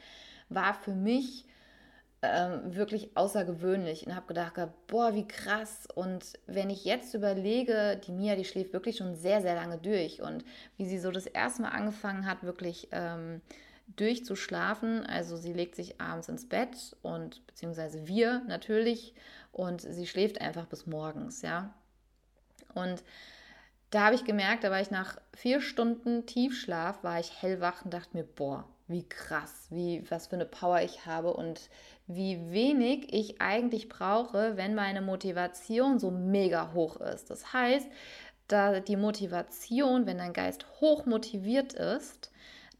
war 0.48 0.74
für 0.74 0.94
mich 0.94 1.46
ähm, 2.22 2.74
wirklich 2.74 3.16
außergewöhnlich 3.16 4.06
und 4.06 4.16
habe 4.16 4.26
gedacht, 4.26 4.54
boah, 4.88 5.14
wie 5.14 5.28
krass. 5.28 5.86
Und 5.94 6.24
wenn 6.46 6.70
ich 6.70 6.84
jetzt 6.84 7.14
überlege, 7.14 8.00
die 8.06 8.12
Mia, 8.12 8.34
die 8.34 8.44
schläft 8.44 8.72
wirklich 8.72 8.96
schon 8.96 9.14
sehr, 9.14 9.40
sehr 9.40 9.54
lange 9.54 9.78
durch 9.78 10.20
und 10.20 10.44
wie 10.76 10.86
sie 10.86 10.98
so 10.98 11.12
das 11.12 11.26
erste 11.26 11.62
Mal 11.62 11.70
angefangen 11.70 12.26
hat, 12.26 12.42
wirklich 12.42 12.88
ähm, 12.90 13.40
durchzuschlafen. 13.96 15.04
Also 15.06 15.36
sie 15.36 15.52
legt 15.52 15.74
sich 15.74 16.00
abends 16.00 16.28
ins 16.28 16.48
Bett 16.48 16.96
und 17.02 17.46
beziehungsweise 17.46 18.06
wir 18.06 18.42
natürlich 18.46 19.14
und 19.52 19.80
sie 19.80 20.06
schläft 20.06 20.40
einfach 20.40 20.66
bis 20.66 20.86
morgens, 20.86 21.42
ja. 21.42 21.74
Und 22.74 23.02
da 23.90 24.04
habe 24.06 24.14
ich 24.14 24.24
gemerkt, 24.24 24.64
da 24.64 24.70
war 24.70 24.80
ich 24.80 24.90
nach 24.90 25.18
vier 25.34 25.60
Stunden 25.60 26.26
Tiefschlaf, 26.26 27.02
war 27.02 27.18
ich 27.18 27.42
hellwach 27.42 27.84
und 27.84 27.94
dachte 27.94 28.16
mir, 28.16 28.24
boah, 28.24 28.68
wie 28.86 29.08
krass, 29.08 29.66
wie, 29.70 30.04
was 30.10 30.26
für 30.26 30.36
eine 30.36 30.46
Power 30.46 30.80
ich 30.82 31.06
habe 31.06 31.32
und 31.32 31.70
wie 32.06 32.50
wenig 32.50 33.12
ich 33.12 33.40
eigentlich 33.40 33.88
brauche, 33.88 34.56
wenn 34.56 34.74
meine 34.74 35.02
Motivation 35.02 35.98
so 35.98 36.10
mega 36.10 36.72
hoch 36.72 37.00
ist. 37.00 37.30
Das 37.30 37.52
heißt, 37.52 37.88
da 38.46 38.80
die 38.80 38.96
Motivation, 38.96 40.06
wenn 40.06 40.18
dein 40.18 40.32
Geist 40.32 40.66
hoch 40.80 41.04
motiviert 41.04 41.74
ist, 41.74 42.30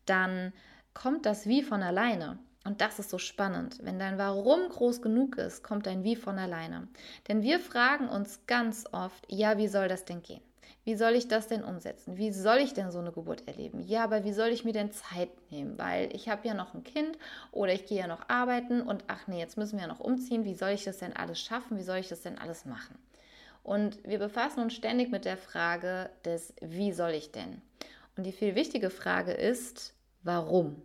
dann 0.07 0.53
kommt 1.01 1.27
das 1.27 1.47
Wie 1.47 1.63
von 1.63 1.83
alleine. 1.83 2.39
Und 2.65 2.81
das 2.81 2.99
ist 2.99 3.11
so 3.11 3.19
spannend. 3.19 3.79
Wenn 3.83 4.01
dein 4.01 4.19
Warum 4.19 4.69
groß 4.69 5.01
genug 5.01 5.39
ist, 5.39 5.63
kommt 5.63 5.87
dein 5.87 6.03
Wie 6.03 6.17
von 6.17 6.39
alleine. 6.39 6.89
Denn 7.29 7.43
wir 7.43 7.61
fragen 7.61 8.09
uns 8.09 8.41
ganz 8.47 8.85
oft, 8.93 9.25
ja, 9.31 9.59
wie 9.59 9.69
soll 9.69 9.87
das 9.87 10.05
denn 10.05 10.23
gehen? 10.23 10.43
Wie 10.85 10.97
soll 10.97 11.13
ich 11.13 11.29
das 11.29 11.47
denn 11.47 11.63
umsetzen? 11.63 12.17
Wie 12.17 12.33
soll 12.33 12.59
ich 12.59 12.75
denn 12.75 12.91
so 12.91 12.99
eine 12.99 13.13
Geburt 13.13 13.47
erleben? 13.47 13.81
Ja, 13.81 14.03
aber 14.05 14.25
wie 14.25 14.33
soll 14.33 14.49
ich 14.49 14.65
mir 14.65 14.73
denn 14.73 14.91
Zeit 14.91 15.31
nehmen? 15.51 15.79
Weil 15.79 16.15
ich 16.15 16.29
habe 16.29 16.49
ja 16.49 16.55
noch 16.55 16.75
ein 16.75 16.83
Kind 16.83 17.17
oder 17.53 17.73
ich 17.73 17.87
gehe 17.87 18.01
ja 18.01 18.07
noch 18.07 18.29
arbeiten 18.29 18.83
und 18.83 19.05
ach 19.07 19.29
nee, 19.29 19.39
jetzt 19.39 19.57
müssen 19.57 19.77
wir 19.77 19.83
ja 19.83 19.93
noch 19.93 20.01
umziehen. 20.01 20.45
Wie 20.45 20.55
soll 20.55 20.71
ich 20.71 20.85
das 20.85 20.99
denn 20.99 21.15
alles 21.15 21.41
schaffen? 21.41 21.79
Wie 21.79 21.83
soll 21.83 21.99
ich 21.99 22.09
das 22.09 22.23
denn 22.23 22.39
alles 22.39 22.65
machen? 22.65 22.99
Und 23.63 23.99
wir 24.05 24.19
befassen 24.19 24.61
uns 24.61 24.75
ständig 24.75 25.11
mit 25.11 25.25
der 25.27 25.37
Frage 25.37 26.11
des 26.25 26.55
Wie 26.61 26.93
soll 26.93 27.13
ich 27.13 27.31
denn? 27.31 27.63
Und 28.17 28.25
die 28.25 28.33
viel 28.33 28.57
wichtige 28.57 28.91
Frage 28.91 29.33
ist, 29.33 29.95
warum? 30.23 30.83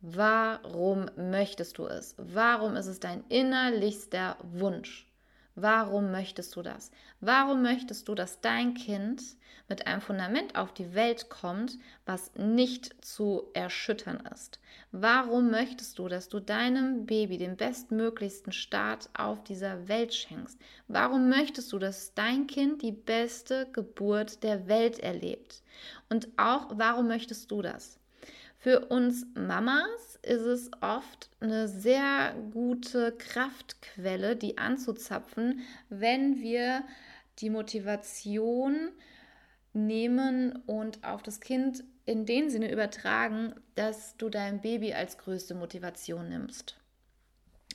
Warum 0.00 1.10
möchtest 1.16 1.78
du 1.78 1.86
es? 1.86 2.14
Warum 2.18 2.76
ist 2.76 2.86
es 2.86 3.00
dein 3.00 3.24
innerlichster 3.28 4.36
Wunsch? 4.42 5.10
Warum 5.54 6.10
möchtest 6.10 6.54
du 6.54 6.60
das? 6.60 6.90
Warum 7.20 7.62
möchtest 7.62 8.06
du, 8.08 8.14
dass 8.14 8.42
dein 8.42 8.74
Kind 8.74 9.22
mit 9.68 9.86
einem 9.86 10.02
Fundament 10.02 10.54
auf 10.54 10.74
die 10.74 10.94
Welt 10.94 11.30
kommt, 11.30 11.78
was 12.04 12.30
nicht 12.34 13.02
zu 13.02 13.44
erschüttern 13.54 14.22
ist? 14.34 14.60
Warum 14.92 15.50
möchtest 15.50 15.98
du, 15.98 16.08
dass 16.08 16.28
du 16.28 16.40
deinem 16.40 17.06
Baby 17.06 17.38
den 17.38 17.56
bestmöglichsten 17.56 18.52
Start 18.52 19.08
auf 19.16 19.44
dieser 19.44 19.88
Welt 19.88 20.12
schenkst? 20.12 20.58
Warum 20.88 21.30
möchtest 21.30 21.72
du, 21.72 21.78
dass 21.78 22.12
dein 22.12 22.46
Kind 22.46 22.82
die 22.82 22.92
beste 22.92 23.66
Geburt 23.72 24.42
der 24.42 24.68
Welt 24.68 24.98
erlebt? 24.98 25.62
Und 26.10 26.28
auch, 26.36 26.68
warum 26.74 27.08
möchtest 27.08 27.50
du 27.50 27.62
das? 27.62 27.98
Für 28.66 28.80
uns 28.86 29.24
Mamas 29.36 30.18
ist 30.22 30.40
es 30.40 30.72
oft 30.80 31.30
eine 31.38 31.68
sehr 31.68 32.34
gute 32.50 33.12
Kraftquelle, 33.12 34.34
die 34.34 34.58
anzuzapfen, 34.58 35.60
wenn 35.88 36.40
wir 36.40 36.82
die 37.38 37.48
Motivation 37.48 38.90
nehmen 39.72 40.64
und 40.66 41.04
auf 41.04 41.22
das 41.22 41.38
Kind 41.38 41.84
in 42.06 42.26
dem 42.26 42.48
Sinne 42.50 42.72
übertragen, 42.72 43.54
dass 43.76 44.16
du 44.16 44.30
dein 44.30 44.60
Baby 44.60 44.94
als 44.94 45.16
größte 45.16 45.54
Motivation 45.54 46.28
nimmst. 46.28 46.76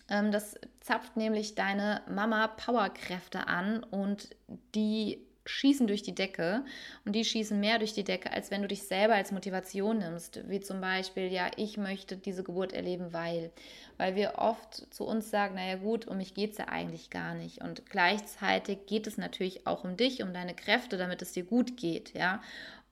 Ähm, 0.09 0.33
das 0.33 0.55
zapft 0.81 1.15
nämlich 1.15 1.55
deine 1.55 2.01
Mama-Powerkräfte 2.09 3.47
an 3.47 3.81
und 3.81 4.35
die 4.75 5.25
schießen 5.45 5.87
durch 5.87 6.03
die 6.03 6.15
Decke 6.15 6.63
und 7.05 7.13
die 7.13 7.25
schießen 7.25 7.59
mehr 7.59 7.79
durch 7.79 7.93
die 7.93 8.03
Decke, 8.03 8.31
als 8.31 8.51
wenn 8.51 8.61
du 8.61 8.67
dich 8.67 8.83
selber 8.83 9.15
als 9.15 9.31
Motivation 9.31 9.99
nimmst, 9.99 10.47
wie 10.49 10.59
zum 10.59 10.81
Beispiel, 10.81 11.31
ja, 11.31 11.49
ich 11.57 11.77
möchte 11.77 12.17
diese 12.17 12.43
Geburt 12.43 12.73
erleben, 12.73 13.13
weil, 13.13 13.51
weil 13.97 14.15
wir 14.15 14.35
oft 14.37 14.93
zu 14.93 15.05
uns 15.05 15.29
sagen, 15.29 15.55
naja 15.55 15.75
gut, 15.75 16.07
um 16.07 16.17
mich 16.17 16.33
geht 16.33 16.51
es 16.51 16.57
ja 16.57 16.67
eigentlich 16.67 17.09
gar 17.09 17.33
nicht. 17.33 17.63
Und 17.63 17.89
gleichzeitig 17.89 18.85
geht 18.85 19.07
es 19.07 19.17
natürlich 19.17 19.65
auch 19.65 19.83
um 19.83 19.97
dich, 19.97 20.21
um 20.21 20.33
deine 20.33 20.53
Kräfte, 20.53 20.97
damit 20.97 21.21
es 21.21 21.33
dir 21.33 21.43
gut 21.43 21.77
geht, 21.77 22.13
ja, 22.13 22.41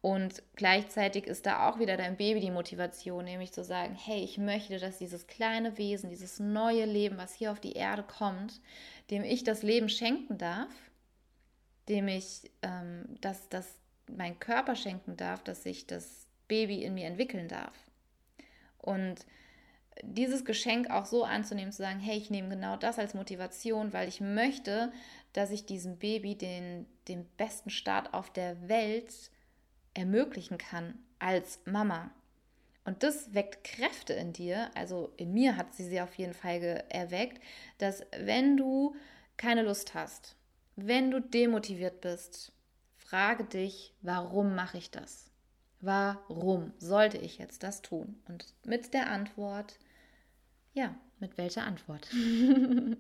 und 0.01 0.41
gleichzeitig 0.55 1.27
ist 1.27 1.45
da 1.45 1.67
auch 1.67 1.79
wieder 1.79 1.97
dein 1.97 2.15
Baby 2.15 2.39
die 2.39 2.51
Motivation, 2.51 3.25
nämlich 3.25 3.51
zu 3.51 3.65
sagen, 3.65 3.95
hey, 3.95 4.23
ich 4.23 4.37
möchte, 4.37 4.77
dass 4.77 4.97
dieses 4.97 5.27
kleine 5.27 5.77
Wesen, 5.77 6.09
dieses 6.09 6.39
neue 6.39 6.85
Leben, 6.85 7.17
was 7.17 7.33
hier 7.33 7.51
auf 7.51 7.59
die 7.59 7.73
Erde 7.73 8.03
kommt, 8.03 8.61
dem 9.11 9.23
ich 9.23 9.43
das 9.43 9.61
Leben 9.61 9.89
schenken 9.89 10.37
darf, 10.37 10.69
dem 11.89 12.07
ich 12.07 12.49
ähm, 12.61 13.17
das, 13.21 13.49
das 13.49 13.67
mein 14.07 14.39
Körper 14.39 14.75
schenken 14.75 15.17
darf, 15.17 15.43
dass 15.43 15.63
sich 15.63 15.87
das 15.87 16.27
Baby 16.47 16.83
in 16.83 16.93
mir 16.93 17.07
entwickeln 17.07 17.47
darf. 17.47 17.73
Und 18.77 19.25
dieses 20.01 20.45
Geschenk 20.45 20.89
auch 20.89 21.05
so 21.05 21.23
anzunehmen, 21.23 21.71
zu 21.71 21.79
sagen, 21.79 21.99
hey, 21.99 22.17
ich 22.17 22.29
nehme 22.29 22.49
genau 22.49 22.77
das 22.77 22.99
als 22.99 23.13
Motivation, 23.13 23.93
weil 23.93 24.07
ich 24.07 24.21
möchte, 24.21 24.91
dass 25.33 25.51
ich 25.51 25.65
diesem 25.65 25.97
Baby 25.97 26.35
den, 26.35 26.85
den 27.07 27.25
besten 27.37 27.69
Start 27.69 28.13
auf 28.13 28.31
der 28.31 28.69
Welt 28.69 29.13
ermöglichen 29.93 30.57
kann 30.57 30.97
als 31.19 31.59
Mama. 31.65 32.11
Und 32.85 33.03
das 33.03 33.33
weckt 33.33 33.63
Kräfte 33.63 34.13
in 34.13 34.33
dir, 34.33 34.71
also 34.73 35.11
in 35.17 35.33
mir 35.33 35.57
hat 35.57 35.73
sie 35.75 35.83
sie 35.83 36.01
auf 36.01 36.15
jeden 36.15 36.33
Fall 36.33 36.83
erweckt, 36.89 37.41
dass 37.77 38.03
wenn 38.17 38.57
du 38.57 38.95
keine 39.37 39.63
Lust 39.63 39.93
hast, 39.93 40.35
wenn 40.87 41.11
du 41.11 41.21
demotiviert 41.21 42.01
bist, 42.01 42.51
frage 42.97 43.43
dich, 43.43 43.93
warum 44.01 44.55
mache 44.55 44.77
ich 44.77 44.91
das? 44.91 45.31
Warum 45.81 46.73
sollte 46.77 47.17
ich 47.17 47.37
jetzt 47.37 47.63
das 47.63 47.81
tun? 47.81 48.21
Und 48.27 48.53
mit 48.65 48.93
der 48.93 49.09
Antwort, 49.09 49.79
ja, 50.73 50.93
mit 51.19 51.37
welcher 51.37 51.63
Antwort? 51.63 52.07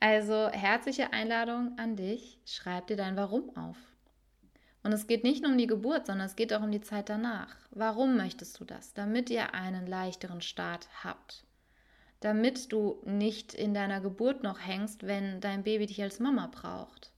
also 0.00 0.48
herzliche 0.48 1.12
Einladung 1.12 1.78
an 1.78 1.96
dich, 1.96 2.40
schreib 2.44 2.88
dir 2.88 2.96
dein 2.96 3.16
Warum 3.16 3.56
auf. 3.56 3.76
Und 4.82 4.92
es 4.92 5.06
geht 5.06 5.24
nicht 5.24 5.42
nur 5.42 5.52
um 5.52 5.58
die 5.58 5.66
Geburt, 5.66 6.06
sondern 6.06 6.26
es 6.26 6.36
geht 6.36 6.52
auch 6.52 6.62
um 6.62 6.70
die 6.70 6.80
Zeit 6.80 7.08
danach. 7.08 7.56
Warum 7.70 8.16
möchtest 8.16 8.60
du 8.60 8.64
das? 8.64 8.92
Damit 8.92 9.30
ihr 9.30 9.54
einen 9.54 9.86
leichteren 9.86 10.40
Start 10.40 10.88
habt 11.02 11.45
damit 12.20 12.72
du 12.72 13.00
nicht 13.04 13.54
in 13.54 13.74
deiner 13.74 14.00
Geburt 14.00 14.42
noch 14.42 14.58
hängst, 14.58 15.06
wenn 15.06 15.40
dein 15.40 15.62
Baby 15.62 15.86
dich 15.86 16.02
als 16.02 16.18
Mama 16.18 16.48
braucht, 16.48 17.10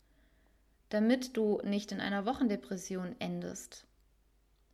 damit 0.89 1.37
du 1.37 1.61
nicht 1.65 1.93
in 1.93 2.01
einer 2.01 2.27
Wochendepression 2.27 3.15
endest 3.19 3.85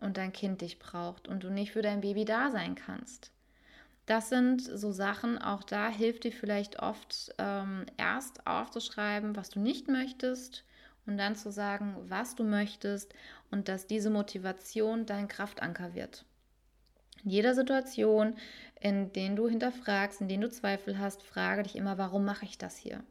und 0.01 0.17
dein 0.17 0.33
Kind 0.33 0.61
dich 0.61 0.79
braucht 0.79 1.29
und 1.29 1.45
du 1.45 1.51
nicht 1.51 1.73
für 1.73 1.83
dein 1.83 2.01
Baby 2.01 2.25
da 2.25 2.51
sein 2.51 2.75
kannst. 2.75 3.31
Das 4.07 4.29
sind 4.29 4.61
so 4.61 4.93
Sachen, 4.93 5.39
auch 5.39 5.63
da 5.63 5.89
hilft 5.89 6.25
dir 6.25 6.33
vielleicht 6.33 6.79
oft 6.79 7.35
ähm, 7.39 7.87
erst 7.97 8.47
aufzuschreiben, 8.47 9.35
was 9.35 9.49
du 9.49 9.61
nicht 9.61 9.89
möchtest 9.89 10.65
und 11.07 11.17
dann 11.17 11.37
zu 11.37 11.51
sagen, 11.51 11.97
was 12.09 12.35
du 12.35 12.45
möchtest 12.45 13.15
und 13.51 13.69
dass 13.69 13.87
diese 13.87 14.11
Motivation 14.11 15.07
dein 15.07 15.29
Kraftanker 15.29 15.95
wird. 15.95 16.27
In 17.25 17.31
jeder 17.31 17.55
Situation, 17.55 18.35
in 18.81 19.13
denen 19.13 19.37
du 19.37 19.49
hinterfragst, 19.49 20.21
in 20.21 20.29
denen 20.29 20.43
du 20.43 20.51
Zweifel 20.51 20.99
hast, 20.99 21.23
frage 21.23 21.63
dich 21.63 21.77
immer, 21.77 21.97
warum 21.99 22.25
mache 22.25 22.45
ich 22.45 22.59
das 22.59 22.77
hier? 22.77 23.03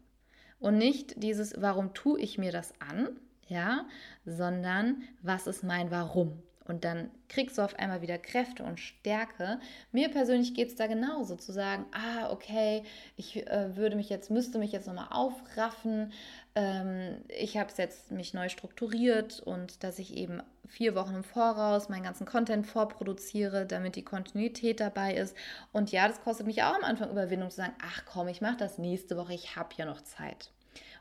Und 0.60 0.78
nicht 0.78 1.22
dieses, 1.22 1.60
warum 1.60 1.94
tue 1.94 2.20
ich 2.20 2.38
mir 2.38 2.52
das 2.52 2.74
an, 2.80 3.10
ja, 3.48 3.86
sondern 4.26 5.04
was 5.22 5.48
ist 5.48 5.64
mein 5.64 5.92
Warum? 5.92 6.42
Und 6.66 6.86
dann 6.86 7.12
kriegst 7.28 7.58
du 7.58 7.62
auf 7.62 7.78
einmal 7.78 8.02
wieder 8.02 8.18
Kräfte 8.18 8.64
und 8.64 8.80
Stärke. 8.80 9.60
Mir 9.92 10.10
persönlich 10.10 10.54
geht 10.54 10.70
es 10.70 10.76
da 10.76 10.88
genauso, 10.88 11.36
zu 11.36 11.52
sagen, 11.52 11.86
ah, 11.92 12.32
okay, 12.32 12.84
ich 13.18 13.46
äh, 13.48 13.76
würde 13.76 13.96
mich 13.96 14.10
jetzt, 14.10 14.32
müsste 14.32 14.60
mich 14.60 14.72
jetzt 14.72 14.88
nochmal 14.88 15.08
aufraffen. 15.10 16.14
Ähm, 16.56 17.18
ich 17.28 17.58
habe 17.58 17.70
es 17.70 17.78
jetzt 17.78 18.12
mich 18.12 18.34
neu 18.34 18.48
strukturiert 18.48 19.42
und 19.42 19.84
dass 19.84 20.00
ich 20.00 20.16
eben 20.16 20.42
vier 20.68 20.96
Wochen 20.96 21.16
im 21.16 21.24
Voraus 21.24 21.90
meinen 21.90 22.04
ganzen 22.04 22.26
Content 22.26 22.66
vorproduziere, 22.66 23.66
damit 23.66 23.96
die 23.96 24.06
Kontinuität 24.06 24.80
dabei 24.80 25.16
ist. 25.16 25.36
Und 25.74 25.92
ja, 25.92 26.08
das 26.08 26.22
kostet 26.22 26.48
mich 26.48 26.64
auch 26.64 26.76
am 26.76 26.84
Anfang 26.84 27.12
Überwindung 27.12 27.50
zu 27.50 27.58
sagen, 27.58 27.74
ach 27.84 28.04
komm, 28.06 28.30
ich 28.30 28.42
mache 28.42 28.58
das 28.58 28.78
nächste 28.78 29.18
Woche, 29.18 29.34
ich 29.34 29.56
habe 29.56 29.70
ja 29.78 29.86
noch 29.86 30.02
Zeit. 30.02 30.52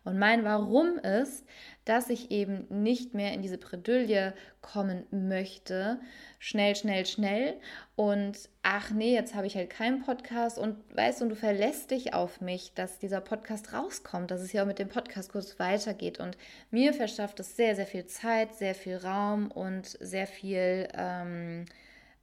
Und 0.04 0.18
mein 0.18 0.44
Warum 0.44 0.98
ist, 0.98 1.46
dass 1.84 2.10
ich 2.10 2.30
eben 2.30 2.66
nicht 2.68 3.14
mehr 3.14 3.32
in 3.32 3.42
diese 3.42 3.58
Bredouille 3.58 4.34
kommen 4.60 5.04
möchte. 5.10 6.00
Schnell, 6.38 6.76
schnell, 6.76 7.06
schnell. 7.06 7.54
Und 7.96 8.48
ach 8.62 8.90
nee, 8.90 9.14
jetzt 9.14 9.34
habe 9.34 9.46
ich 9.46 9.56
halt 9.56 9.70
keinen 9.70 10.02
Podcast. 10.02 10.58
Und 10.58 10.76
weißt 10.94 11.20
du, 11.20 11.24
und 11.24 11.30
du 11.30 11.36
verlässt 11.36 11.90
dich 11.90 12.14
auf 12.14 12.40
mich, 12.40 12.72
dass 12.74 12.98
dieser 12.98 13.20
Podcast 13.20 13.72
rauskommt, 13.72 14.30
dass 14.30 14.40
es 14.40 14.50
hier 14.50 14.62
auch 14.62 14.66
mit 14.66 14.78
dem 14.78 14.88
Podcast 14.88 15.32
kurz 15.32 15.58
weitergeht. 15.58 16.20
Und 16.20 16.36
mir 16.70 16.94
verschafft 16.94 17.40
es 17.40 17.56
sehr, 17.56 17.74
sehr 17.74 17.86
viel 17.86 18.06
Zeit, 18.06 18.54
sehr 18.54 18.74
viel 18.74 18.96
Raum 18.96 19.50
und 19.50 19.86
sehr 20.00 20.26
viel. 20.26 20.88
Ähm, 20.94 21.64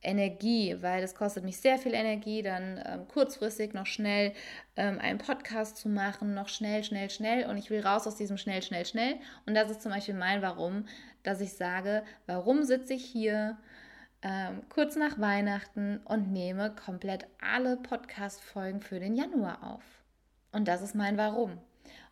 Energie, 0.01 0.77
weil 0.81 1.01
das 1.01 1.15
kostet 1.15 1.43
mich 1.43 1.59
sehr 1.59 1.77
viel 1.77 1.93
Energie, 1.93 2.41
dann 2.41 2.81
ähm, 2.85 3.07
kurzfristig 3.07 3.73
noch 3.73 3.85
schnell 3.85 4.33
ähm, 4.77 4.97
einen 4.99 5.19
Podcast 5.19 5.77
zu 5.77 5.89
machen, 5.89 6.33
noch 6.33 6.47
schnell, 6.47 6.83
schnell, 6.83 7.09
schnell 7.09 7.45
und 7.45 7.57
ich 7.57 7.69
will 7.69 7.81
raus 7.81 8.07
aus 8.07 8.15
diesem 8.15 8.37
schnell, 8.37 8.61
schnell, 8.61 8.85
schnell 8.85 9.15
und 9.45 9.55
das 9.55 9.69
ist 9.69 9.81
zum 9.81 9.91
Beispiel 9.91 10.13
mein 10.13 10.41
Warum, 10.41 10.85
dass 11.23 11.41
ich 11.41 11.53
sage, 11.53 12.03
warum 12.27 12.63
sitze 12.63 12.93
ich 12.93 13.03
hier 13.03 13.57
ähm, 14.21 14.61
kurz 14.69 14.95
nach 14.95 15.19
Weihnachten 15.19 15.99
und 16.05 16.31
nehme 16.31 16.73
komplett 16.75 17.25
alle 17.41 17.77
Podcast-Folgen 17.77 18.81
für 18.81 18.99
den 18.99 19.15
Januar 19.15 19.63
auf. 19.63 19.83
Und 20.51 20.67
das 20.67 20.81
ist 20.81 20.95
mein 20.95 21.17
Warum. 21.17 21.59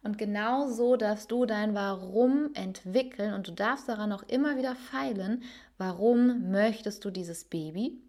Und 0.04 0.18
genau 0.18 0.68
so 0.68 0.96
darfst 0.96 1.32
du 1.32 1.46
dein 1.46 1.74
Warum 1.74 2.54
entwickeln 2.54 3.34
und 3.34 3.48
du 3.48 3.52
darfst 3.52 3.90
daran 3.90 4.12
auch 4.12 4.24
immer 4.24 4.58
wieder 4.58 4.76
feilen, 4.76 5.44
warum 5.78 6.52
möchtest 6.52 7.04
du 7.04 7.12
dieses 7.12 7.46
Baby? 7.46 8.00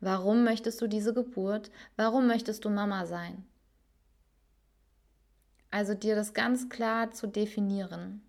Warum 0.00 0.44
möchtest 0.44 0.80
du 0.80 0.86
diese 0.86 1.14
Geburt? 1.14 1.70
Warum 1.96 2.26
möchtest 2.26 2.64
du 2.64 2.70
Mama 2.70 3.06
sein? 3.06 3.44
Also 5.70 5.94
dir 5.94 6.14
das 6.14 6.34
ganz 6.34 6.68
klar 6.68 7.12
zu 7.12 7.26
definieren. 7.26 8.22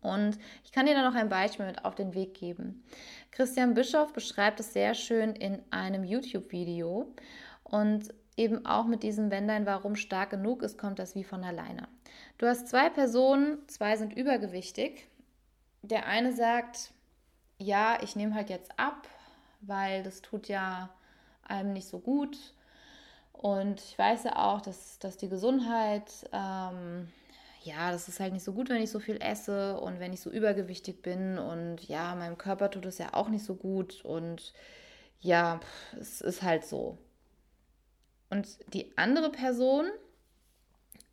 Und 0.00 0.38
ich 0.64 0.72
kann 0.72 0.86
dir 0.86 0.94
da 0.94 1.02
noch 1.02 1.16
ein 1.16 1.30
Beispiel 1.30 1.66
mit 1.66 1.84
auf 1.84 1.94
den 1.94 2.14
Weg 2.14 2.34
geben. 2.34 2.84
Christian 3.30 3.74
Bischoff 3.74 4.12
beschreibt 4.12 4.60
es 4.60 4.72
sehr 4.72 4.94
schön 4.94 5.34
in 5.34 5.62
einem 5.70 6.04
YouTube-Video 6.04 7.14
und 7.62 8.12
eben 8.36 8.66
auch 8.66 8.86
mit 8.86 9.02
diesem, 9.02 9.30
wenn 9.30 9.48
dein 9.48 9.66
Warum 9.66 9.96
stark 9.96 10.30
genug 10.30 10.62
ist, 10.62 10.76
kommt 10.76 10.98
das 10.98 11.14
wie 11.14 11.24
von 11.24 11.42
alleine. 11.42 11.88
Du 12.38 12.46
hast 12.46 12.68
zwei 12.68 12.90
Personen, 12.90 13.58
zwei 13.68 13.96
sind 13.96 14.12
übergewichtig. 14.12 15.06
Der 15.82 16.06
eine 16.06 16.32
sagt, 16.32 16.92
ja, 17.58 17.98
ich 18.02 18.16
nehme 18.16 18.34
halt 18.34 18.50
jetzt 18.50 18.78
ab, 18.78 19.08
weil 19.60 20.02
das 20.02 20.22
tut 20.22 20.48
ja 20.48 20.90
einem 21.42 21.72
nicht 21.72 21.88
so 21.88 21.98
gut. 21.98 22.36
Und 23.32 23.80
ich 23.80 23.98
weiß 23.98 24.24
ja 24.24 24.36
auch, 24.36 24.60
dass, 24.60 24.98
dass 24.98 25.16
die 25.16 25.28
Gesundheit, 25.28 26.10
ähm, 26.32 27.08
ja, 27.62 27.90
das 27.90 28.08
ist 28.08 28.20
halt 28.20 28.32
nicht 28.32 28.44
so 28.44 28.52
gut, 28.52 28.68
wenn 28.68 28.82
ich 28.82 28.90
so 28.90 29.00
viel 29.00 29.16
esse 29.20 29.78
und 29.80 30.00
wenn 30.00 30.12
ich 30.12 30.20
so 30.20 30.30
übergewichtig 30.30 31.02
bin. 31.02 31.38
Und 31.38 31.86
ja, 31.88 32.14
meinem 32.14 32.38
Körper 32.38 32.70
tut 32.70 32.86
es 32.86 32.98
ja 32.98 33.12
auch 33.12 33.28
nicht 33.28 33.44
so 33.44 33.54
gut. 33.54 34.04
Und 34.04 34.52
ja, 35.20 35.60
es 35.98 36.20
ist 36.20 36.42
halt 36.42 36.64
so. 36.64 36.98
Und 38.30 38.58
die 38.72 38.96
andere 38.96 39.30
Person, 39.30 39.86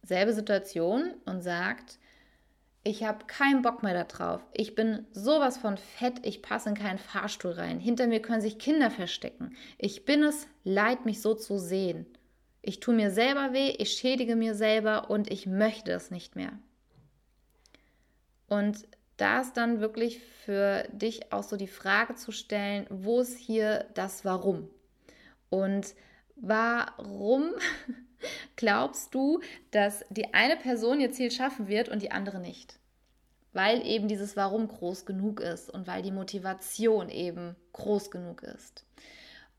selbe 0.03 0.33
Situation 0.33 1.13
und 1.25 1.41
sagt, 1.41 1.99
ich 2.83 3.03
habe 3.03 3.25
keinen 3.25 3.61
Bock 3.61 3.83
mehr 3.83 4.03
darauf. 4.03 4.41
Ich 4.53 4.73
bin 4.73 5.05
sowas 5.11 5.57
von 5.57 5.77
fett, 5.77 6.25
ich 6.25 6.41
passe 6.41 6.69
in 6.69 6.75
keinen 6.75 6.97
Fahrstuhl 6.97 7.51
rein. 7.51 7.79
Hinter 7.79 8.07
mir 8.07 8.21
können 8.21 8.41
sich 8.41 8.57
Kinder 8.57 8.89
verstecken. 8.89 9.55
Ich 9.77 10.05
bin 10.05 10.23
es 10.23 10.47
leid, 10.63 11.05
mich 11.05 11.21
so 11.21 11.35
zu 11.35 11.59
sehen. 11.59 12.07
Ich 12.63 12.79
tue 12.79 12.95
mir 12.95 13.11
selber 13.11 13.53
weh, 13.53 13.69
ich 13.77 13.93
schädige 13.93 14.35
mir 14.35 14.55
selber 14.55 15.09
und 15.09 15.31
ich 15.31 15.45
möchte 15.45 15.91
es 15.91 16.09
nicht 16.11 16.35
mehr. 16.35 16.53
Und 18.47 18.87
da 19.17 19.41
ist 19.41 19.53
dann 19.53 19.79
wirklich 19.79 20.19
für 20.19 20.87
dich 20.91 21.31
auch 21.31 21.43
so 21.43 21.57
die 21.57 21.67
Frage 21.67 22.15
zu 22.15 22.31
stellen, 22.31 22.87
wo 22.89 23.21
ist 23.21 23.37
hier 23.37 23.85
das 23.93 24.25
Warum? 24.25 24.67
Und 25.49 25.93
warum 26.35 27.51
glaubst 28.55 29.13
du, 29.13 29.39
dass 29.71 30.05
die 30.09 30.33
eine 30.33 30.57
Person 30.57 30.99
ihr 30.99 31.11
Ziel 31.11 31.31
schaffen 31.31 31.67
wird 31.67 31.89
und 31.89 32.01
die 32.01 32.11
andere 32.11 32.39
nicht? 32.39 32.79
Weil 33.53 33.85
eben 33.85 34.07
dieses 34.07 34.37
Warum 34.37 34.67
groß 34.67 35.05
genug 35.05 35.39
ist 35.41 35.69
und 35.69 35.87
weil 35.87 36.01
die 36.01 36.11
Motivation 36.11 37.09
eben 37.09 37.55
groß 37.73 38.09
genug 38.09 38.43
ist. 38.43 38.85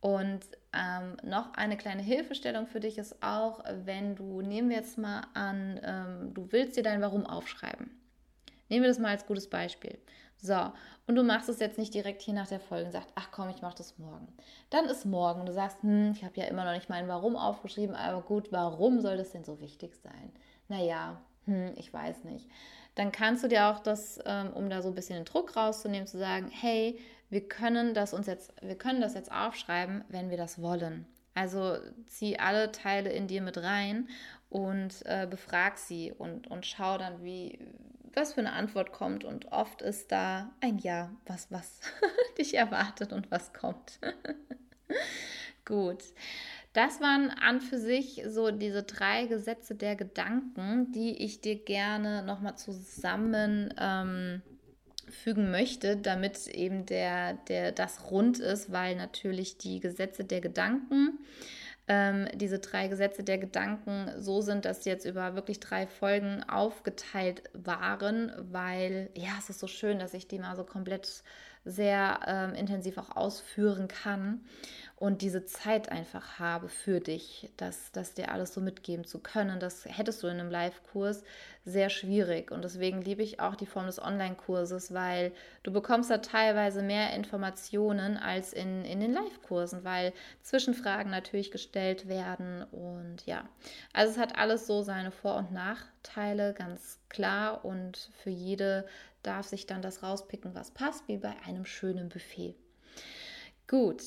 Und 0.01 0.41
ähm, 0.73 1.17
noch 1.23 1.55
eine 1.55 1.77
kleine 1.77 2.03
Hilfestellung 2.03 2.67
für 2.67 2.81
dich 2.81 2.99
ist 2.99 3.23
auch, 3.23 3.63
wenn 3.85 4.17
du, 4.17 4.41
nehmen 4.41 4.71
wir 4.71 4.79
jetzt 4.79 4.99
mal 4.99 5.23
an, 5.35 5.79
ähm, 5.85 6.35
du 6.35 6.51
willst 6.51 6.77
dir 6.77 6.83
dein 6.83 7.03
Warum 7.03 7.25
aufschreiben. 7.25 7.91
Nehmen 8.69 8.83
wir 8.83 8.89
das 8.89 8.99
mal 8.99 9.11
als 9.11 9.27
gutes 9.27 9.49
Beispiel. 9.49 9.99
So, 10.39 10.73
und 11.13 11.17
du 11.17 11.25
machst 11.25 11.51
es 11.51 11.61
jetzt 11.61 11.77
nicht 11.77 11.93
direkt 11.93 12.23
hier 12.23 12.33
nach 12.33 12.49
der 12.49 12.59
Folge 12.59 12.87
und 12.87 12.93
sagst, 12.93 13.11
ach 13.17 13.29
komm, 13.33 13.51
ich 13.51 13.61
mache 13.61 13.77
das 13.77 13.99
morgen. 13.99 14.29
Dann 14.71 14.87
ist 14.87 15.05
morgen 15.05 15.41
und 15.41 15.47
du 15.47 15.53
sagst, 15.53 15.83
hm, 15.83 16.13
ich 16.13 16.25
habe 16.25 16.41
ja 16.41 16.47
immer 16.47 16.65
noch 16.65 16.73
nicht 16.73 16.89
mein 16.89 17.07
Warum 17.07 17.37
aufgeschrieben, 17.37 17.95
aber 17.95 18.23
gut, 18.23 18.51
warum 18.51 18.99
soll 19.03 19.19
das 19.19 19.33
denn 19.33 19.45
so 19.45 19.61
wichtig 19.61 19.95
sein? 19.95 20.33
Naja, 20.69 21.21
hm, 21.45 21.75
ich 21.77 21.93
weiß 21.93 22.25
nicht. 22.25 22.49
Dann 22.95 23.13
kannst 23.13 23.45
du 23.45 23.49
dir 23.49 23.67
auch 23.67 23.81
das, 23.81 24.21
ähm, 24.25 24.55
um 24.55 24.71
da 24.71 24.81
so 24.81 24.89
ein 24.89 24.95
bisschen 24.95 25.17
den 25.17 25.27
Druck 25.27 25.55
rauszunehmen, 25.55 26.07
zu 26.07 26.17
sagen, 26.17 26.49
hey, 26.51 26.99
wir 27.29 27.47
können 27.47 27.93
das 27.93 28.15
uns 28.15 28.27
jetzt, 28.27 28.55
wir 28.63 28.79
können 28.79 29.03
das 29.03 29.13
jetzt 29.13 29.31
aufschreiben, 29.31 30.05
wenn 30.09 30.31
wir 30.31 30.39
das 30.39 30.63
wollen. 30.63 31.05
Also 31.35 31.77
zieh 32.07 32.39
alle 32.39 32.73
Teile 32.73 33.13
in 33.13 33.27
dir 33.27 33.43
mit 33.43 33.59
rein 33.59 34.09
und 34.49 35.05
äh, 35.05 35.27
befrag 35.27 35.77
sie 35.77 36.11
und, 36.11 36.51
und 36.51 36.65
schau 36.65 36.97
dann, 36.97 37.23
wie, 37.23 37.59
was 38.17 38.35
für 38.35 38.41
eine 38.41 38.53
Antwort 38.53 38.93
kommt. 38.93 39.25
Und 39.25 39.53
oft 39.53 39.83
ist 39.83 40.13
da 40.13 40.51
ein 40.61 40.79
Ja, 40.79 41.11
was, 41.27 41.51
was 41.51 41.81
dich 42.39 42.55
erwartet 42.55 43.13
und 43.13 43.31
was 43.31 43.53
kommt. 43.53 43.99
Gut. 45.65 46.03
Das 46.73 47.01
waren 47.01 47.31
an 47.31 47.61
für 47.61 47.79
sich 47.79 48.23
so 48.27 48.51
diese 48.51 48.83
drei 48.83 49.27
Gesetze 49.27 49.75
der 49.75 49.95
Gedanken, 49.95 50.91
die 50.93 51.23
ich 51.23 51.43
dir 51.43 51.57
gerne 51.57 52.23
nochmal 52.23 52.57
zusammen 52.57 53.75
ähm, 53.79 54.41
fügen 55.11 55.51
möchte, 55.51 55.97
damit 55.99 56.47
eben 56.49 56.87
der, 56.87 57.35
der, 57.49 57.73
das 57.73 58.11
rund 58.11 58.39
ist, 58.39 58.73
weil 58.73 58.97
natürlich 58.97 59.59
die 59.59 59.81
Gesetze 59.81 60.25
der 60.25 60.41
Gedanken 60.41 61.19
ähm, 61.89 62.29
diese 62.35 62.59
drei 62.61 62.89
Gesetze 62.89 63.25
der 63.25 63.39
Gedanken 63.39 64.11
so 64.19 64.41
sind, 64.41 64.65
dass 64.65 64.85
sie 64.85 64.91
jetzt 64.91 65.05
über 65.05 65.35
wirklich 65.35 65.61
drei 65.61 65.87
Folgen 65.87 66.45
aufgeteilt 66.49 67.43
waren, 67.55 68.33
weil 68.53 69.11
ja, 69.15 69.33
es 69.39 69.51
ist 69.51 69.59
so 69.59 69.67
schön, 69.67 69.99
dass 69.99 70.15
ich 70.15 70.29
die 70.29 70.39
mal 70.39 70.57
so 70.57 70.65
komplett 70.65 71.23
sehr 71.65 72.21
ähm, 72.27 72.55
intensiv 72.55 72.99
auch 72.99 73.17
ausführen 73.17 73.89
kann 73.89 74.41
und 75.03 75.21
diese 75.21 75.45
Zeit 75.45 75.89
einfach 75.91 76.39
habe 76.39 76.69
für 76.69 77.01
dich, 77.01 77.51
das, 77.57 77.91
das 77.91 78.15
dir 78.15 78.31
alles 78.31 78.55
so 78.55 78.61
mitgeben 78.61 79.05
zu 79.05 79.19
können. 79.19 79.59
Das 79.59 79.85
hättest 79.85 80.23
du 80.23 80.29
in 80.29 80.39
einem 80.39 80.49
Live-Kurs 80.49 81.25
sehr 81.65 81.91
schwierig. 81.91 82.53
Und 82.53 82.63
deswegen 82.63 83.03
liebe 83.03 83.25
ich 83.25 83.41
auch 83.41 83.57
die 83.57 83.67
Form 83.67 83.87
des 83.87 84.01
Online-Kurses, 84.01 84.95
weil 84.95 85.33
du 85.65 85.73
bekommst 85.73 86.09
da 86.09 86.19
teilweise 86.19 86.83
mehr 86.83 87.15
Informationen 87.15 88.17
als 88.17 88.53
in, 88.53 88.85
in 88.85 89.01
den 89.01 89.13
Live-Kursen, 89.13 89.83
weil 89.83 90.13
Zwischenfragen 90.43 91.11
natürlich 91.11 91.51
gestellt 91.51 92.07
werden. 92.07 92.63
Und 92.71 93.27
ja, 93.27 93.49
also 93.93 94.13
es 94.13 94.19
hat 94.19 94.39
alles 94.39 94.69
so 94.69 94.83
seine 94.83 95.11
Vor- 95.11 95.37
und 95.39 95.51
Nachteile, 95.51 96.55
ganz 96.55 97.01
klar. 97.09 97.65
Und 97.65 98.09
für 98.23 98.31
jede 98.31 98.87
darf 99.23 99.47
sich 99.47 99.67
dann 99.67 99.83
das 99.83 100.03
rauspicken, 100.03 100.55
was 100.55 100.71
passt, 100.71 101.07
wie 101.09 101.19
bei 101.19 101.35
einem 101.47 101.65
schönen 101.65 102.09
Buffet. 102.09 102.57
Gut, 103.69 104.03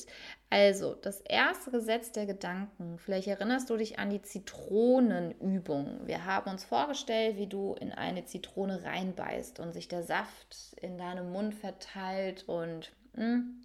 also 0.48 0.94
das 0.94 1.20
erste 1.22 1.72
Gesetz 1.72 2.12
der 2.12 2.26
Gedanken. 2.26 2.98
Vielleicht 2.98 3.26
erinnerst 3.26 3.68
du 3.68 3.76
dich 3.76 3.98
an 3.98 4.10
die 4.10 4.22
Zitronenübung. 4.22 6.02
Wir 6.04 6.24
haben 6.24 6.50
uns 6.50 6.64
vorgestellt, 6.64 7.36
wie 7.36 7.48
du 7.48 7.74
in 7.74 7.90
eine 7.90 8.24
Zitrone 8.24 8.84
reinbeißt 8.84 9.58
und 9.58 9.72
sich 9.72 9.88
der 9.88 10.04
Saft 10.04 10.76
in 10.80 10.98
deinem 10.98 11.32
Mund 11.32 11.54
verteilt 11.54 12.44
und 12.46 12.92
mh, 13.14 13.24
hm, 13.24 13.62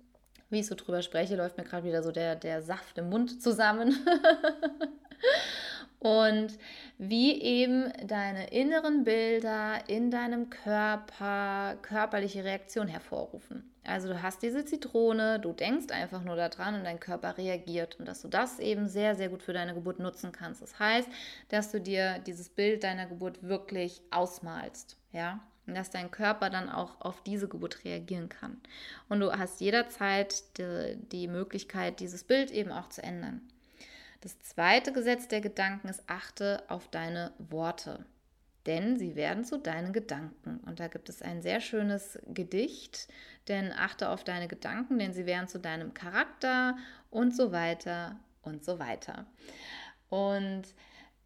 wie 0.49 0.59
ich 0.59 0.67
so 0.67 0.75
drüber 0.75 1.01
spreche, 1.01 1.35
läuft 1.35 1.57
mir 1.57 1.63
gerade 1.63 1.87
wieder 1.87 2.03
so 2.03 2.11
der, 2.11 2.35
der 2.35 2.61
Saft 2.61 2.97
im 2.97 3.09
Mund 3.09 3.41
zusammen. 3.41 3.95
und 6.01 6.57
wie 6.97 7.39
eben 7.39 7.93
deine 8.07 8.47
inneren 8.47 9.03
Bilder 9.03 9.87
in 9.87 10.09
deinem 10.09 10.49
Körper 10.49 11.77
körperliche 11.83 12.43
Reaktion 12.43 12.87
hervorrufen. 12.87 13.71
Also 13.83 14.07
du 14.07 14.21
hast 14.21 14.41
diese 14.41 14.65
Zitrone, 14.65 15.39
du 15.39 15.53
denkst 15.53 15.91
einfach 15.91 16.23
nur 16.23 16.35
daran 16.35 16.73
und 16.73 16.83
dein 16.85 16.99
Körper 16.99 17.37
reagiert 17.37 17.99
und 17.99 18.07
dass 18.07 18.23
du 18.23 18.29
das 18.29 18.59
eben 18.59 18.87
sehr, 18.87 19.15
sehr 19.15 19.29
gut 19.29 19.43
für 19.43 19.53
deine 19.53 19.75
Geburt 19.75 19.99
nutzen 19.99 20.31
kannst. 20.31 20.63
Das 20.63 20.79
heißt, 20.79 21.07
dass 21.49 21.71
du 21.71 21.79
dir 21.79 22.17
dieses 22.25 22.49
Bild 22.49 22.83
deiner 22.83 23.05
Geburt 23.05 23.43
wirklich 23.43 24.01
ausmalst, 24.09 24.97
ja, 25.11 25.39
und 25.67 25.75
dass 25.75 25.91
dein 25.91 26.09
Körper 26.09 26.49
dann 26.49 26.69
auch 26.69 26.99
auf 27.01 27.21
diese 27.21 27.47
Geburt 27.47 27.85
reagieren 27.85 28.27
kann. 28.27 28.59
Und 29.07 29.19
du 29.19 29.31
hast 29.31 29.61
jederzeit 29.61 30.57
die, 30.57 30.97
die 31.11 31.27
Möglichkeit, 31.27 31.99
dieses 31.99 32.23
Bild 32.23 32.49
eben 32.49 32.71
auch 32.71 32.89
zu 32.89 33.03
ändern. 33.03 33.41
Das 34.21 34.39
zweite 34.39 34.93
Gesetz 34.93 35.27
der 35.27 35.41
Gedanken 35.41 35.87
ist, 35.87 36.03
achte 36.07 36.63
auf 36.67 36.87
deine 36.87 37.33
Worte, 37.39 38.05
denn 38.67 38.97
sie 38.97 39.15
werden 39.15 39.43
zu 39.43 39.57
deinen 39.57 39.93
Gedanken. 39.93 40.59
Und 40.65 40.79
da 40.79 40.87
gibt 40.87 41.09
es 41.09 41.23
ein 41.23 41.41
sehr 41.41 41.59
schönes 41.59 42.19
Gedicht, 42.27 43.07
denn 43.47 43.71
achte 43.71 44.09
auf 44.09 44.23
deine 44.23 44.47
Gedanken, 44.47 44.99
denn 44.99 45.13
sie 45.13 45.25
werden 45.25 45.47
zu 45.47 45.59
deinem 45.59 45.95
Charakter 45.95 46.77
und 47.09 47.35
so 47.35 47.51
weiter 47.51 48.19
und 48.43 48.63
so 48.63 48.77
weiter. 48.77 49.25
Und 50.09 50.63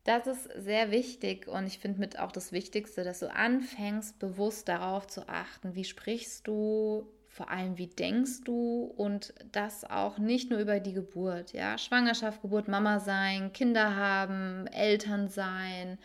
das 0.05 0.27
ist 0.27 0.49
sehr 0.55 0.91
wichtig 0.91 1.47
und 1.47 1.65
ich 1.65 1.79
finde 1.79 1.99
mit 1.99 2.19
auch 2.19 2.31
das 2.31 2.51
Wichtigste, 2.51 3.03
dass 3.03 3.19
du 3.19 3.33
anfängst, 3.33 4.19
bewusst 4.19 4.69
darauf 4.69 5.07
zu 5.07 5.27
achten, 5.27 5.75
wie 5.75 5.83
sprichst 5.83 6.47
du, 6.47 7.11
vor 7.35 7.51
allem, 7.51 7.77
wie 7.77 7.87
denkst 7.87 8.45
du 8.45 8.93
und 8.95 9.33
das 9.51 9.83
auch 9.83 10.17
nicht 10.17 10.49
nur 10.49 10.59
über 10.59 10.79
die 10.79 10.93
Geburt, 10.93 11.51
ja, 11.51 11.77
Schwangerschaft, 11.77 12.41
Geburt, 12.41 12.69
Mama 12.69 13.01
sein, 13.01 13.51
Kinder 13.51 13.97
haben, 13.97 14.67
Eltern 14.67 15.27
sein, 15.27 15.97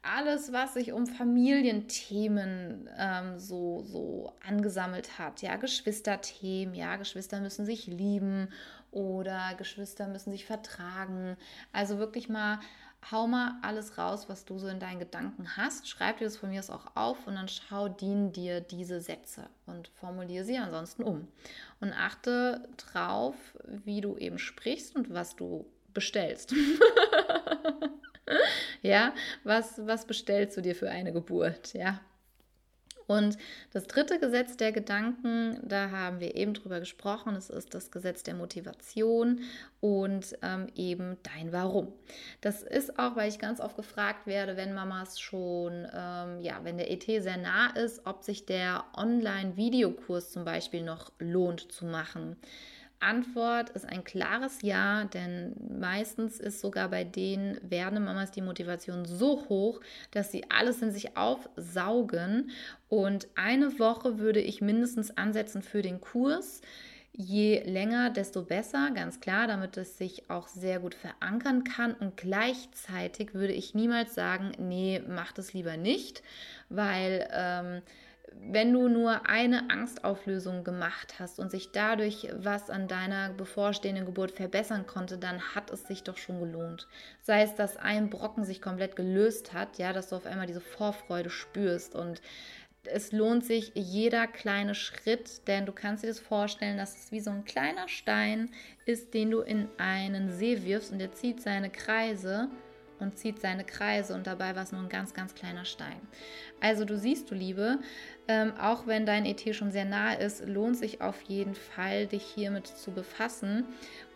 alles, 0.00 0.54
was 0.54 0.72
sich 0.72 0.92
um 0.92 1.06
Familienthemen 1.06 2.88
ähm, 2.96 3.38
so, 3.38 3.82
so 3.82 4.32
angesammelt 4.48 5.18
hat, 5.18 5.42
ja, 5.42 5.56
Geschwisterthemen, 5.56 6.74
ja, 6.74 6.96
Geschwister 6.96 7.40
müssen 7.42 7.66
sich 7.66 7.86
lieben 7.86 8.48
oder 8.90 9.52
Geschwister 9.58 10.08
müssen 10.08 10.32
sich 10.32 10.46
vertragen. 10.46 11.36
Also 11.74 11.98
wirklich 11.98 12.30
mal 12.30 12.58
hau 13.10 13.26
mal 13.26 13.58
alles 13.62 13.98
raus, 13.98 14.28
was 14.28 14.44
du 14.44 14.58
so 14.58 14.68
in 14.68 14.80
deinen 14.80 14.98
Gedanken 14.98 15.56
hast. 15.56 15.88
Schreib 15.88 16.18
dir 16.18 16.24
das 16.24 16.36
von 16.36 16.50
mir 16.50 16.60
aus 16.60 16.70
auch 16.70 16.94
auf 16.94 17.26
und 17.26 17.34
dann 17.34 17.48
schau, 17.48 17.88
dienen 17.88 18.32
dir 18.32 18.60
diese 18.60 19.00
Sätze 19.00 19.48
und 19.66 19.88
formuliere 19.88 20.44
sie 20.44 20.58
ansonsten 20.58 21.02
um. 21.02 21.28
Und 21.80 21.92
achte 21.92 22.68
drauf, 22.76 23.34
wie 23.64 24.00
du 24.00 24.16
eben 24.16 24.38
sprichst 24.38 24.96
und 24.96 25.12
was 25.12 25.36
du 25.36 25.66
bestellst. 25.94 26.54
ja, 28.82 29.14
was, 29.44 29.86
was 29.86 30.06
bestellst 30.06 30.56
du 30.56 30.60
dir 30.60 30.74
für 30.74 30.90
eine 30.90 31.12
Geburt? 31.12 31.74
Ja. 31.74 32.00
Und 33.10 33.38
das 33.72 33.88
dritte 33.88 34.20
Gesetz 34.20 34.56
der 34.56 34.70
Gedanken, 34.70 35.58
da 35.64 35.90
haben 35.90 36.20
wir 36.20 36.36
eben 36.36 36.54
drüber 36.54 36.78
gesprochen, 36.78 37.34
es 37.34 37.50
ist 37.50 37.74
das 37.74 37.90
Gesetz 37.90 38.22
der 38.22 38.34
Motivation 38.34 39.40
und 39.80 40.38
ähm, 40.42 40.68
eben 40.76 41.16
dein 41.24 41.50
Warum. 41.50 41.92
Das 42.40 42.62
ist 42.62 43.00
auch, 43.00 43.16
weil 43.16 43.28
ich 43.28 43.40
ganz 43.40 43.60
oft 43.60 43.74
gefragt 43.74 44.28
werde, 44.28 44.56
wenn 44.56 44.74
Mamas 44.74 45.18
schon, 45.18 45.88
ähm, 45.92 46.40
ja, 46.40 46.60
wenn 46.62 46.78
der 46.78 46.88
ET 46.88 47.02
sehr 47.02 47.36
nah 47.36 47.70
ist, 47.70 48.06
ob 48.06 48.22
sich 48.22 48.46
der 48.46 48.84
Online-Videokurs 48.96 50.30
zum 50.30 50.44
Beispiel 50.44 50.84
noch 50.84 51.10
lohnt 51.18 51.72
zu 51.72 51.86
machen. 51.86 52.36
Antwort 53.00 53.70
ist 53.70 53.86
ein 53.86 54.04
klares 54.04 54.62
Ja, 54.62 55.04
denn 55.04 55.54
meistens 55.78 56.38
ist 56.38 56.60
sogar 56.60 56.88
bei 56.88 57.04
den 57.04 57.58
werdenden 57.62 58.04
Mamas 58.04 58.30
die 58.30 58.42
Motivation 58.42 59.04
so 59.04 59.48
hoch, 59.48 59.80
dass 60.10 60.30
sie 60.30 60.44
alles 60.50 60.82
in 60.82 60.92
sich 60.92 61.16
aufsaugen. 61.16 62.50
Und 62.88 63.28
eine 63.34 63.78
Woche 63.78 64.18
würde 64.18 64.40
ich 64.40 64.60
mindestens 64.60 65.16
ansetzen 65.16 65.62
für 65.62 65.82
den 65.82 66.00
Kurs. 66.00 66.60
Je 67.12 67.62
länger, 67.64 68.10
desto 68.10 68.42
besser, 68.42 68.90
ganz 68.94 69.20
klar, 69.20 69.46
damit 69.46 69.76
es 69.76 69.98
sich 69.98 70.30
auch 70.30 70.46
sehr 70.46 70.78
gut 70.78 70.94
verankern 70.94 71.64
kann. 71.64 71.94
Und 71.94 72.16
gleichzeitig 72.16 73.34
würde 73.34 73.52
ich 73.52 73.74
niemals 73.74 74.14
sagen, 74.14 74.52
nee, 74.58 75.02
mach 75.08 75.32
das 75.32 75.52
lieber 75.52 75.76
nicht, 75.76 76.22
weil 76.68 77.28
ähm, 77.32 77.82
wenn 78.52 78.72
du 78.72 78.88
nur 78.88 79.28
eine 79.28 79.70
Angstauflösung 79.70 80.64
gemacht 80.64 81.14
hast 81.18 81.38
und 81.38 81.50
sich 81.50 81.72
dadurch 81.72 82.28
was 82.34 82.70
an 82.70 82.88
deiner 82.88 83.30
bevorstehenden 83.30 84.06
Geburt 84.06 84.32
verbessern 84.32 84.86
konnte, 84.86 85.18
dann 85.18 85.54
hat 85.54 85.70
es 85.70 85.86
sich 85.86 86.02
doch 86.02 86.16
schon 86.16 86.40
gelohnt. 86.40 86.88
Sei 87.22 87.42
es, 87.42 87.54
dass 87.54 87.76
ein 87.76 88.10
Brocken 88.10 88.44
sich 88.44 88.60
komplett 88.62 88.96
gelöst 88.96 89.52
hat, 89.52 89.78
ja, 89.78 89.92
dass 89.92 90.08
du 90.08 90.16
auf 90.16 90.26
einmal 90.26 90.46
diese 90.46 90.60
Vorfreude 90.60 91.30
spürst 91.30 91.94
und 91.94 92.20
es 92.84 93.12
lohnt 93.12 93.44
sich 93.44 93.72
jeder 93.74 94.26
kleine 94.26 94.74
Schritt, 94.74 95.46
denn 95.46 95.66
du 95.66 95.72
kannst 95.72 96.02
dir 96.02 96.08
das 96.08 96.18
vorstellen, 96.18 96.78
dass 96.78 96.96
es 96.96 97.12
wie 97.12 97.20
so 97.20 97.30
ein 97.30 97.44
kleiner 97.44 97.88
Stein 97.88 98.50
ist, 98.86 99.12
den 99.12 99.30
du 99.30 99.40
in 99.40 99.68
einen 99.76 100.30
See 100.30 100.64
wirfst 100.64 100.90
und 100.90 100.98
der 100.98 101.12
zieht 101.12 101.42
seine 101.42 101.68
Kreise 101.68 102.48
und 103.00 103.18
zieht 103.18 103.40
seine 103.40 103.64
Kreise 103.64 104.14
und 104.14 104.26
dabei 104.26 104.54
war 104.54 104.62
es 104.62 104.72
nur 104.72 104.82
ein 104.82 104.88
ganz, 104.88 105.14
ganz 105.14 105.34
kleiner 105.34 105.64
Stein. 105.64 106.00
Also 106.60 106.84
du 106.84 106.96
siehst, 106.96 107.30
du 107.30 107.34
Liebe, 107.34 107.78
ähm, 108.28 108.52
auch 108.60 108.86
wenn 108.86 109.06
dein 109.06 109.24
ET 109.24 109.54
schon 109.54 109.72
sehr 109.72 109.84
nah 109.84 110.12
ist, 110.12 110.46
lohnt 110.46 110.76
sich 110.76 111.00
auf 111.00 111.20
jeden 111.22 111.54
Fall, 111.54 112.06
dich 112.06 112.22
hiermit 112.22 112.66
zu 112.66 112.92
befassen 112.92 113.64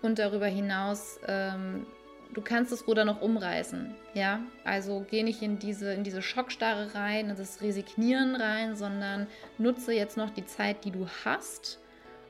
und 0.03 0.19
darüber 0.19 0.47
hinaus 0.47 1.19
ähm, 1.27 1.87
du 2.35 2.43
kannst 2.43 2.73
das 2.73 2.87
Ruder 2.87 3.05
noch 3.05 3.23
umreißen, 3.23 3.95
ja? 4.13 4.41
Also 4.65 5.07
geh 5.09 5.23
nicht 5.23 5.41
in 5.43 5.59
diese, 5.59 5.93
in 5.93 6.05
diese 6.05 6.21
Schockstarre 6.21 6.95
rein, 6.95 7.31
in 7.31 7.37
das 7.37 7.63
Resignieren 7.63 8.35
rein, 8.35 8.77
sondern 8.77 9.27
nutze 9.59 9.93
jetzt 9.93 10.17
noch 10.17 10.31
die 10.31 10.45
Zeit, 10.45 10.85
die 10.85 10.91
du 10.91 11.07
hast 11.25 11.79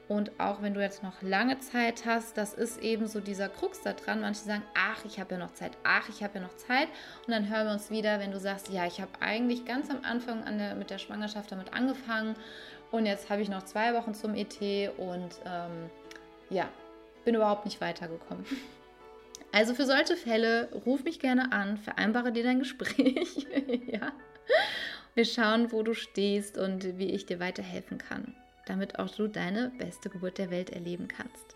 und 0.07 0.39
auch 0.39 0.61
wenn 0.61 0.75
du 0.75 0.81
jetzt 0.81 1.03
noch 1.03 1.23
lange 1.23 1.59
Zeit 1.61 2.05
hast, 2.05 2.37
das 2.37 2.53
ist 2.53 2.83
eben 2.83 3.07
so 3.07 3.21
dieser 3.21 3.49
Krux 3.49 3.81
da 3.83 3.95
dran. 3.95 4.21
Manche 4.21 4.41
sagen, 4.41 4.63
ach, 4.75 5.03
ich 5.07 5.19
habe 5.19 5.35
ja 5.35 5.39
noch 5.41 5.55
Zeit, 5.55 5.73
ach, 5.83 6.09
ich 6.11 6.23
habe 6.23 6.39
ja 6.39 6.41
noch 6.43 6.55
Zeit. 6.57 6.89
Und 7.27 7.33
dann 7.33 7.49
hören 7.49 7.67
wir 7.67 7.73
uns 7.73 7.91
wieder, 7.91 8.21
wenn 8.21 8.31
du 8.31 8.39
sagst, 8.39 8.69
ja, 8.69 8.87
ich 8.87 9.01
habe 9.01 9.11
eigentlich 9.21 9.65
ganz 9.65 9.89
am 9.89 10.05
Anfang 10.05 10.45
an 10.45 10.59
der, 10.59 10.75
mit 10.75 10.91
der 10.91 10.99
Schwangerschaft 10.99 11.51
damit 11.53 11.73
angefangen 11.73 12.37
und 12.91 13.07
jetzt 13.07 13.31
habe 13.31 13.43
ich 13.43 13.49
noch 13.49 13.65
zwei 13.65 13.95
Wochen 13.95 14.15
zum 14.15 14.35
ET 14.35 14.61
und 14.99 15.41
ähm, 15.47 15.91
ja, 16.51 16.69
bin 17.25 17.35
überhaupt 17.35 17.65
nicht 17.65 17.81
weitergekommen. 17.81 18.45
Also 19.53 19.75
für 19.75 19.87
solche 19.87 20.17
Fälle 20.17 20.69
ruf 20.85 21.05
mich 21.05 21.21
gerne 21.21 21.53
an, 21.53 21.79
vereinbare 21.79 22.33
dir 22.33 22.43
dein 22.43 22.59
Gespräch. 22.59 23.47
ja. 23.87 24.11
Wir 25.15 25.25
schauen, 25.25 25.71
wo 25.71 25.85
du 25.85 25.95
stehst 25.95 26.59
und 26.59 26.99
wie 26.99 27.13
ich 27.13 27.25
dir 27.25 27.39
weiterhelfen 27.39 27.99
kann 27.99 28.35
damit 28.67 28.99
auch 28.99 29.11
du 29.11 29.29
deine 29.29 29.73
beste 29.79 30.11
Geburt 30.11 30.39
der 30.39 30.51
Welt 30.51 30.71
erleben 30.71 31.09
kannst. 31.09 31.55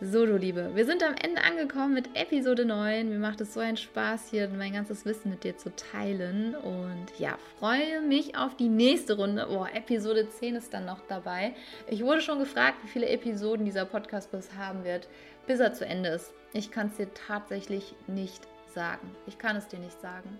So, 0.00 0.26
du 0.26 0.36
Liebe, 0.36 0.70
wir 0.76 0.86
sind 0.86 1.02
am 1.02 1.16
Ende 1.20 1.42
angekommen 1.42 1.92
mit 1.92 2.16
Episode 2.16 2.64
9. 2.64 3.08
Mir 3.08 3.18
macht 3.18 3.40
es 3.40 3.52
so 3.52 3.58
einen 3.58 3.76
Spaß, 3.76 4.30
hier 4.30 4.48
mein 4.48 4.72
ganzes 4.72 5.04
Wissen 5.04 5.28
mit 5.28 5.42
dir 5.42 5.56
zu 5.56 5.74
teilen. 5.74 6.54
Und 6.54 7.06
ja, 7.18 7.36
freue 7.58 8.00
mich 8.02 8.36
auf 8.36 8.54
die 8.54 8.68
nächste 8.68 9.16
Runde. 9.16 9.48
Oh, 9.50 9.66
Episode 9.66 10.28
10 10.28 10.54
ist 10.54 10.72
dann 10.72 10.84
noch 10.84 11.00
dabei. 11.08 11.52
Ich 11.88 12.04
wurde 12.04 12.20
schon 12.20 12.38
gefragt, 12.38 12.76
wie 12.84 12.88
viele 12.88 13.08
Episoden 13.08 13.64
dieser 13.64 13.86
Podcast-Kurs 13.86 14.50
haben 14.56 14.84
wird, 14.84 15.08
bis 15.48 15.58
er 15.58 15.72
zu 15.72 15.84
Ende 15.84 16.10
ist. 16.10 16.32
Ich 16.52 16.70
kann 16.70 16.86
es 16.86 16.96
dir 16.96 17.12
tatsächlich 17.12 17.96
nicht 18.06 18.46
sagen. 18.72 19.10
Ich 19.26 19.36
kann 19.36 19.56
es 19.56 19.66
dir 19.66 19.80
nicht 19.80 20.00
sagen. 20.00 20.38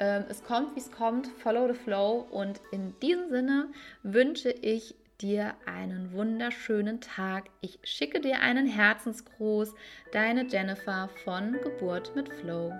Ähm, 0.00 0.24
es 0.30 0.42
kommt, 0.42 0.76
wie 0.76 0.80
es 0.80 0.90
kommt. 0.90 1.26
Follow 1.42 1.68
the 1.68 1.78
flow. 1.78 2.26
Und 2.30 2.58
in 2.72 2.98
diesem 3.00 3.28
Sinne 3.28 3.68
wünsche 4.02 4.48
ich 4.48 4.94
dir 5.20 5.54
einen 5.66 6.12
wunderschönen 6.12 7.00
Tag. 7.00 7.50
Ich 7.60 7.78
schicke 7.84 8.20
dir 8.20 8.40
einen 8.40 8.66
Herzensgruß. 8.66 9.74
Deine 10.12 10.46
Jennifer 10.46 11.08
von 11.24 11.52
Geburt 11.62 12.14
mit 12.14 12.28
Flow. 12.28 12.72